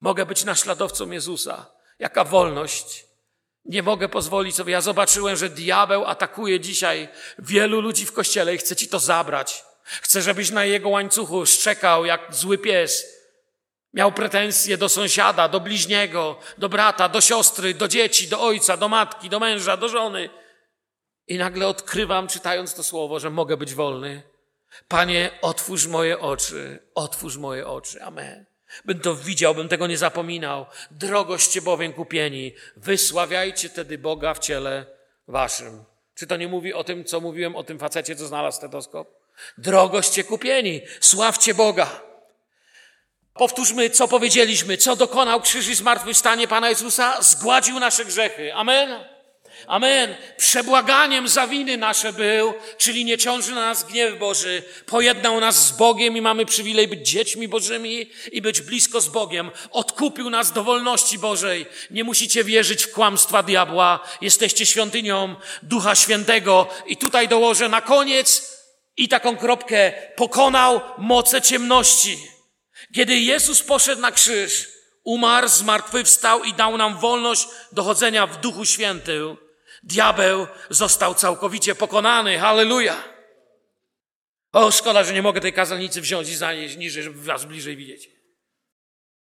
[0.00, 1.66] Mogę być naśladowcą Jezusa.
[1.98, 3.05] Jaka wolność.
[3.68, 4.72] Nie mogę pozwolić sobie.
[4.72, 7.08] Ja zobaczyłem, że diabeł atakuje dzisiaj
[7.38, 9.64] wielu ludzi w kościele i chce ci to zabrać.
[9.84, 13.06] Chce, żebyś na jego łańcuchu szczekał jak zły pies.
[13.94, 18.88] Miał pretensje do sąsiada, do bliźniego, do brata, do siostry, do dzieci, do ojca, do
[18.88, 20.30] matki, do męża, do żony.
[21.28, 24.22] I nagle odkrywam, czytając to słowo, że mogę być wolny.
[24.88, 28.02] Panie, otwórz moje oczy, otwórz moje oczy.
[28.02, 28.45] Amen.
[28.84, 30.66] Bym to widział, bym tego nie zapominał.
[30.90, 34.86] Drogoście bowiem kupieni, wysławiajcie tedy Boga w ciele
[35.28, 35.84] waszym.
[36.14, 39.08] Czy to nie mówi o tym, co mówiłem o tym facecie, co znalazł stetoskop?
[39.58, 42.00] Drogoście kupieni, sławcie Boga.
[43.34, 48.54] Powtórzmy, co powiedzieliśmy, co dokonał krzyż i zmartwychwstanie Pana Jezusa, zgładził nasze grzechy.
[48.54, 49.15] Amen.
[49.66, 50.14] Amen.
[50.36, 54.62] Przebłaganiem za winy nasze był, czyli nie ciąży na nas gniew Boży.
[54.86, 59.50] Pojednał nas z Bogiem i mamy przywilej być dziećmi Bożymi i być blisko z Bogiem.
[59.70, 61.66] Odkupił nas do wolności Bożej.
[61.90, 64.00] Nie musicie wierzyć w kłamstwa diabła.
[64.20, 66.68] Jesteście świątynią Ducha Świętego.
[66.86, 68.56] I tutaj dołożę na koniec
[68.96, 69.92] i taką kropkę.
[70.16, 72.18] Pokonał moce ciemności.
[72.94, 74.68] Kiedy Jezus poszedł na krzyż,
[75.04, 79.36] umarł, zmartwychwstał i dał nam wolność dochodzenia w Duchu Świętym,
[79.86, 82.38] diabeł został całkowicie pokonany.
[82.38, 83.04] Halleluja!
[84.52, 88.08] O, szkoda, że nie mogę tej kazalnicy wziąć i zanieść niżej, żeby was bliżej widzieć.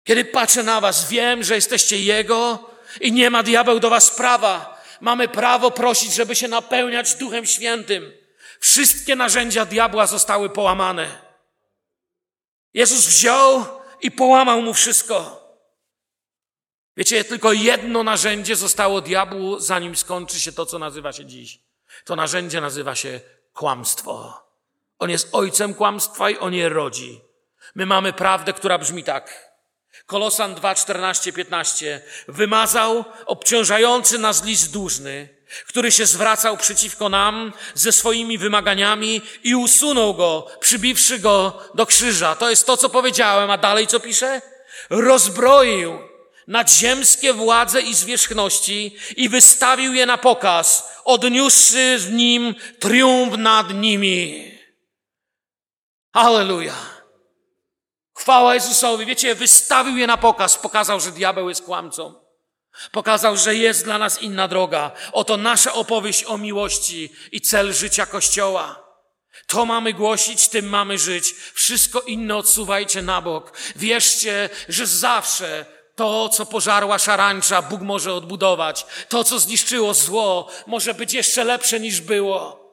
[0.05, 2.70] Kiedy patrzę na was, wiem, że jesteście Jego
[3.01, 4.82] i nie ma diabeł do was prawa.
[5.01, 8.12] Mamy prawo prosić, żeby się napełniać Duchem Świętym.
[8.61, 11.28] Wszystkie narzędzia diabła zostały połamane.
[12.74, 13.64] Jezus wziął
[14.01, 15.38] i połamał mu wszystko.
[16.99, 21.59] Wiecie, tylko jedno narzędzie zostało diabłu, zanim skończy się to, co nazywa się dziś.
[22.05, 23.20] To narzędzie nazywa się
[23.53, 24.42] kłamstwo.
[24.99, 27.20] On jest ojcem kłamstwa i on je rodzi.
[27.74, 29.53] My mamy prawdę, która brzmi tak.
[30.07, 32.03] Kolosan 2, 14, 15.
[32.28, 35.28] Wymazał obciążający nas list dłużny,
[35.66, 42.36] który się zwracał przeciwko nam ze swoimi wymaganiami i usunął go, przybiwszy go do krzyża.
[42.36, 44.42] To jest to, co powiedziałem, a dalej co pisze?
[44.90, 46.08] Rozbroił
[46.49, 54.53] nadziemskie władze i zwierzchności i wystawił je na pokaz, odniósłszy w nim triumf nad nimi.
[56.14, 56.74] Halleluja.
[58.16, 59.07] Chwała Jezusowi.
[59.07, 62.14] Wiecie, wystawił je na pokaz, pokazał, że diabeł jest kłamcą.
[62.92, 64.90] Pokazał, że jest dla nas inna droga.
[65.12, 68.88] Oto nasza opowieść o miłości i cel życia Kościoła.
[69.46, 71.34] To mamy głosić, tym mamy żyć.
[71.55, 73.59] Wszystko inne odsuwajcie na bok.
[73.76, 78.86] Wierzcie, że zawsze to, co pożarła szarańcza, Bóg może odbudować.
[79.09, 82.68] To, co zniszczyło zło, może być jeszcze lepsze niż było.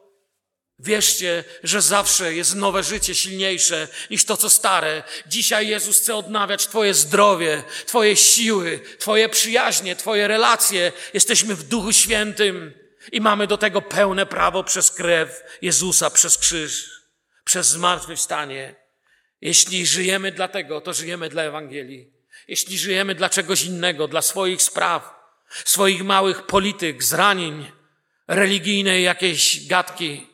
[0.79, 5.03] Wierzcie, że zawsze jest nowe życie silniejsze niż to, co stare.
[5.27, 10.91] Dzisiaj Jezus chce odnawiać Twoje zdrowie, Twoje siły, Twoje przyjaźnie, Twoje relacje.
[11.13, 12.73] Jesteśmy w Duchu Świętym
[13.11, 16.89] i mamy do tego pełne prawo przez krew Jezusa, przez krzyż,
[17.43, 18.75] przez zmartwychwstanie.
[19.41, 22.14] Jeśli żyjemy dla tego, to żyjemy dla Ewangelii.
[22.47, 25.15] Jeśli żyjemy dla czegoś innego, dla swoich spraw,
[25.65, 27.71] swoich małych polityk, zranień,
[28.27, 30.27] religijnej jakiejś gadki,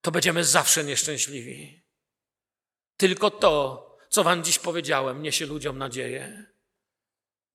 [0.00, 1.82] to będziemy zawsze nieszczęśliwi.
[2.96, 6.46] Tylko to, co wam dziś powiedziałem, niesie ludziom nadzieję.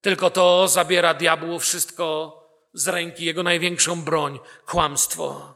[0.01, 2.39] Tylko to zabiera diabłu wszystko
[2.74, 5.55] z ręki, jego największą broń, kłamstwo.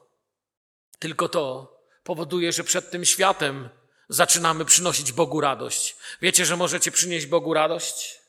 [0.99, 3.69] Tylko to powoduje, że przed tym światem
[4.09, 5.95] zaczynamy przynosić Bogu radość.
[6.21, 8.19] Wiecie, że możecie przynieść Bogu radość?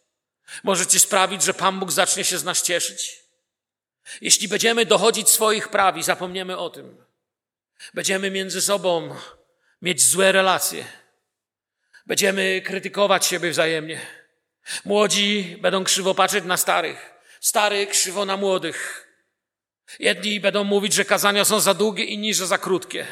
[0.62, 3.22] Możecie sprawić, że Pan Bóg zacznie się z nas cieszyć?
[4.20, 7.04] Jeśli będziemy dochodzić swoich praw i zapomniemy o tym,
[7.94, 9.16] będziemy między sobą
[9.82, 10.84] mieć złe relacje,
[12.06, 14.00] będziemy krytykować siebie wzajemnie.
[14.84, 19.08] Młodzi będą krzywo patrzeć na starych, stary krzywo na młodych.
[19.98, 23.06] Jedni będą mówić, że kazania są za długie, inni, że za krótkie.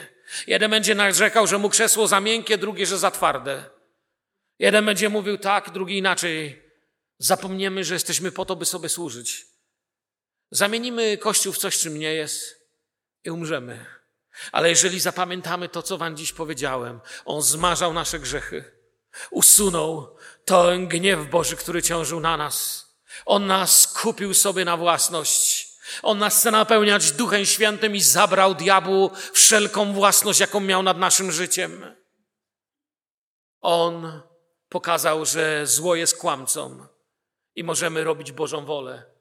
[0.46, 3.64] Jeden będzie narzekał, że mu krzesło za miękkie, drugi, że za twarde.
[4.58, 6.62] Jeden będzie mówił tak, drugi inaczej.
[7.18, 9.46] Zapomniemy, że jesteśmy po to, by sobie służyć.
[10.50, 12.68] Zamienimy Kościół w coś, czym nie jest
[13.24, 13.86] i umrzemy.
[14.52, 18.64] Ale jeżeli zapamiętamy to, co Wam dziś powiedziałem, On zmarzał nasze grzechy,
[19.30, 22.86] usunął ten gniew Boży, który ciążył na nas.
[23.26, 25.65] On nas kupił sobie na własność.
[26.02, 31.32] On nas chce napełniać Duchem Świętym i zabrał diabłu wszelką własność, jaką miał nad naszym
[31.32, 31.94] życiem.
[33.60, 34.22] On
[34.68, 36.86] pokazał, że zło jest kłamcą
[37.54, 39.16] i możemy robić Bożą wolę,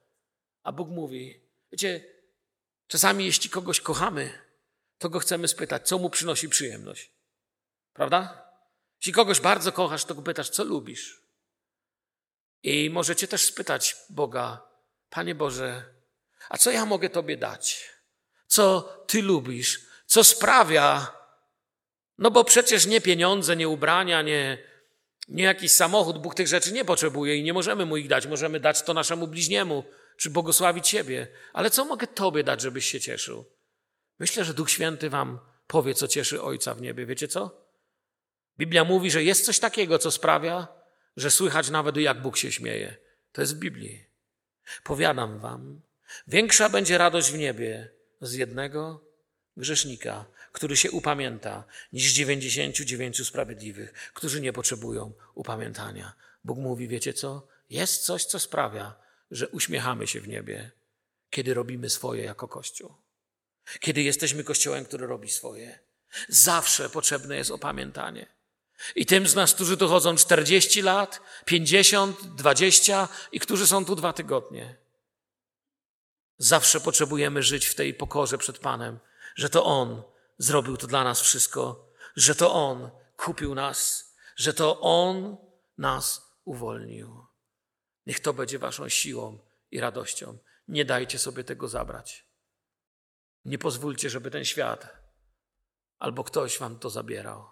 [0.63, 1.41] A Bóg mówi,
[1.71, 2.05] wiecie,
[2.87, 4.39] czasami jeśli kogoś kochamy,
[4.97, 7.11] to go chcemy spytać, co mu przynosi przyjemność.
[7.93, 8.51] Prawda?
[8.99, 11.21] Jeśli kogoś bardzo kochasz, to go pytasz, co lubisz.
[12.63, 14.61] I możecie też spytać Boga,
[15.09, 15.94] Panie Boże,
[16.49, 17.89] a co ja mogę Tobie dać?
[18.47, 19.81] Co Ty lubisz?
[20.05, 21.07] Co sprawia?
[22.17, 24.57] No bo przecież nie pieniądze, nie ubrania, nie,
[25.27, 26.21] nie jakiś samochód.
[26.21, 28.27] Bóg tych rzeczy nie potrzebuje i nie możemy mu ich dać.
[28.27, 29.83] Możemy dać to naszemu bliźniemu,
[30.17, 31.27] czy błogosławić siebie.
[31.53, 33.45] Ale co mogę Tobie dać, żebyś się cieszył?
[34.19, 37.05] Myślę, że Duch Święty Wam powie, co cieszy Ojca w niebie.
[37.05, 37.65] Wiecie co?
[38.57, 40.67] Biblia mówi, że jest coś takiego, co sprawia,
[41.17, 42.95] że słychać nawet jak Bóg się śmieje.
[43.31, 44.05] To jest w Biblii.
[44.83, 45.81] Powiadam Wam,
[46.27, 47.89] większa będzie radość w niebie
[48.21, 49.01] z jednego
[49.57, 51.63] grzesznika, który się upamięta,
[51.93, 56.13] niż dziewięćdziesięciu dziewięciu sprawiedliwych, którzy nie potrzebują upamiętania.
[56.43, 57.47] Bóg mówi, wiecie co?
[57.69, 58.95] Jest coś, co sprawia,
[59.31, 60.71] że uśmiechamy się w niebie,
[61.29, 62.93] kiedy robimy swoje jako Kościół.
[63.79, 65.79] Kiedy jesteśmy Kościołem, który robi swoje.
[66.29, 68.25] Zawsze potrzebne jest opamiętanie.
[68.95, 73.95] I tym z nas, którzy tu chodzą 40 lat, 50, 20 i którzy są tu
[73.95, 74.75] dwa tygodnie.
[76.37, 78.99] Zawsze potrzebujemy żyć w tej pokorze przed Panem,
[79.35, 80.03] że to On
[80.37, 85.37] zrobił to dla nas wszystko, że to On kupił nas, że to On
[85.77, 87.25] nas uwolnił.
[88.05, 89.39] Niech to będzie Waszą siłą
[89.71, 90.37] i radością.
[90.67, 92.25] Nie dajcie sobie tego zabrać.
[93.45, 95.05] Nie pozwólcie, żeby ten świat
[95.99, 97.45] albo ktoś Wam to zabierał.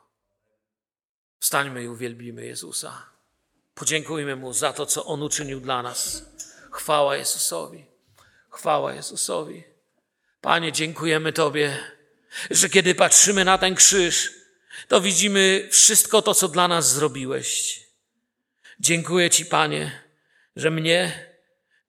[1.40, 3.06] Wstańmy i uwielbimy Jezusa.
[3.76, 6.26] Podziękujmy Mu za to, co On uczynił dla nas.
[6.72, 7.93] Chwała Jezusowi.
[8.54, 9.64] Chwała Jezusowi.
[10.42, 11.78] Panie, dziękujemy Tobie,
[12.52, 14.32] że kiedy patrzymy na ten krzyż,
[14.88, 17.80] to widzimy wszystko to, co dla nas zrobiłeś.
[18.80, 20.02] Dziękuję Ci, Panie,
[20.56, 21.30] że mnie,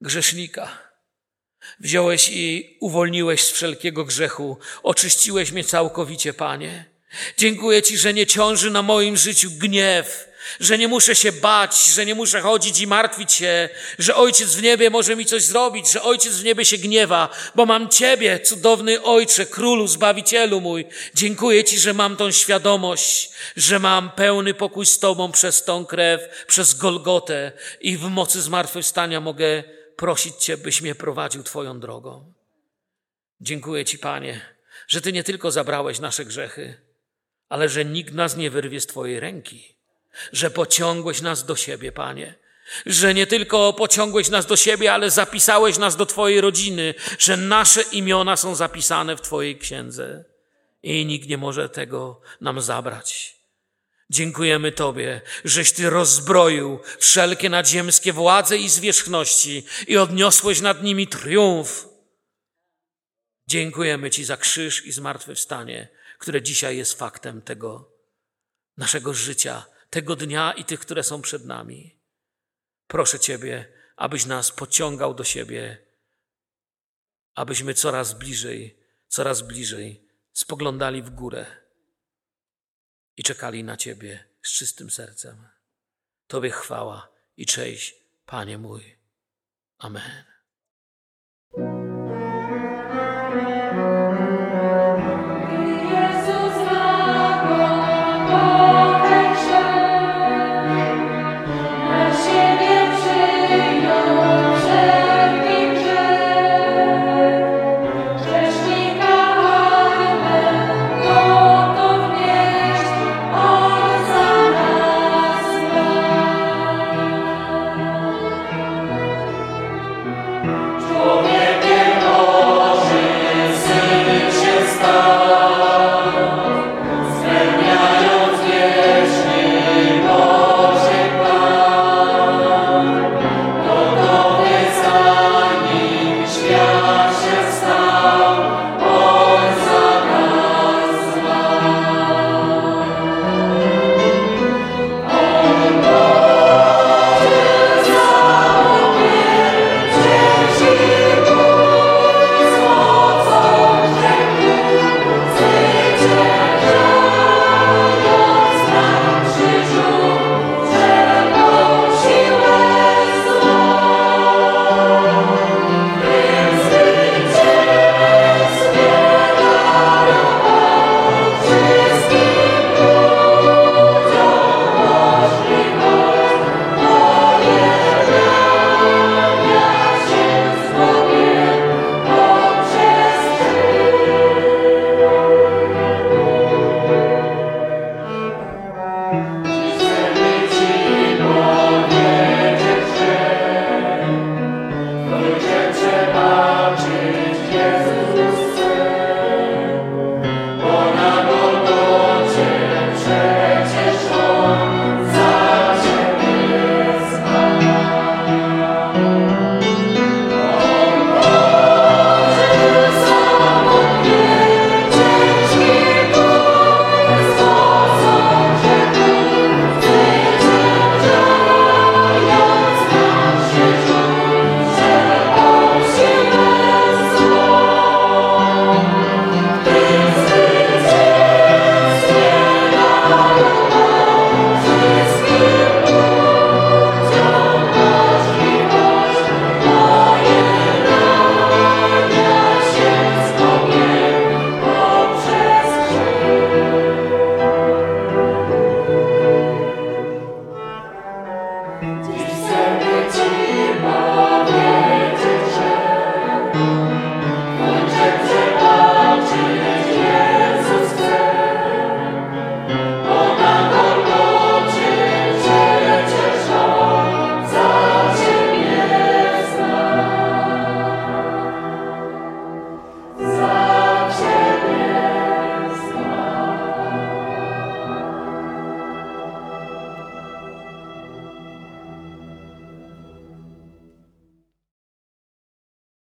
[0.00, 0.78] grzesznika,
[1.80, 6.84] wziąłeś i uwolniłeś z wszelkiego grzechu, oczyściłeś mnie całkowicie, Panie.
[7.36, 10.28] Dziękuję Ci, że nie ciąży na moim życiu gniew,
[10.60, 13.68] że nie muszę się bać, że nie muszę chodzić i martwić się,
[13.98, 17.66] że Ojciec w niebie może mi coś zrobić, że Ojciec w niebie się gniewa, bo
[17.66, 20.86] mam Ciebie, cudowny Ojcze, Królu, Zbawicielu mój.
[21.14, 26.44] Dziękuję Ci, że mam tą świadomość, że mam pełny pokój z Tobą przez tą krew,
[26.46, 29.62] przez Golgotę i w mocy zmartwychwstania mogę
[29.96, 32.32] prosić Cię, byś mnie prowadził Twoją drogą.
[33.40, 34.40] Dziękuję Ci, Panie,
[34.88, 36.80] że Ty nie tylko zabrałeś nasze grzechy,
[37.48, 39.73] ale że nikt nas nie wyrwie z Twojej ręki,
[40.32, 42.34] że pociągłeś nas do siebie, Panie,
[42.86, 47.82] że nie tylko pociągłeś nas do siebie, ale zapisałeś nas do Twojej rodziny, że nasze
[47.82, 50.24] imiona są zapisane w Twojej księdze
[50.82, 53.34] i nikt nie może tego nam zabrać.
[54.10, 61.88] Dziękujemy Tobie, żeś Ty rozbroił wszelkie nadziemskie władze i zwierzchności i odniosłeś nad nimi triumf.
[63.48, 65.88] Dziękujemy Ci za krzyż i zmartwychwstanie
[66.24, 67.92] które dzisiaj jest faktem tego
[68.76, 72.00] naszego życia, tego dnia i tych, które są przed nami.
[72.86, 75.86] Proszę Ciebie, abyś nas pociągał do siebie,
[77.34, 78.78] abyśmy coraz bliżej,
[79.08, 81.46] coraz bliżej spoglądali w górę
[83.16, 85.48] i czekali na Ciebie z czystym sercem.
[86.26, 87.94] Tobie chwała i cześć,
[88.26, 88.98] Panie mój.
[89.78, 90.33] Amen.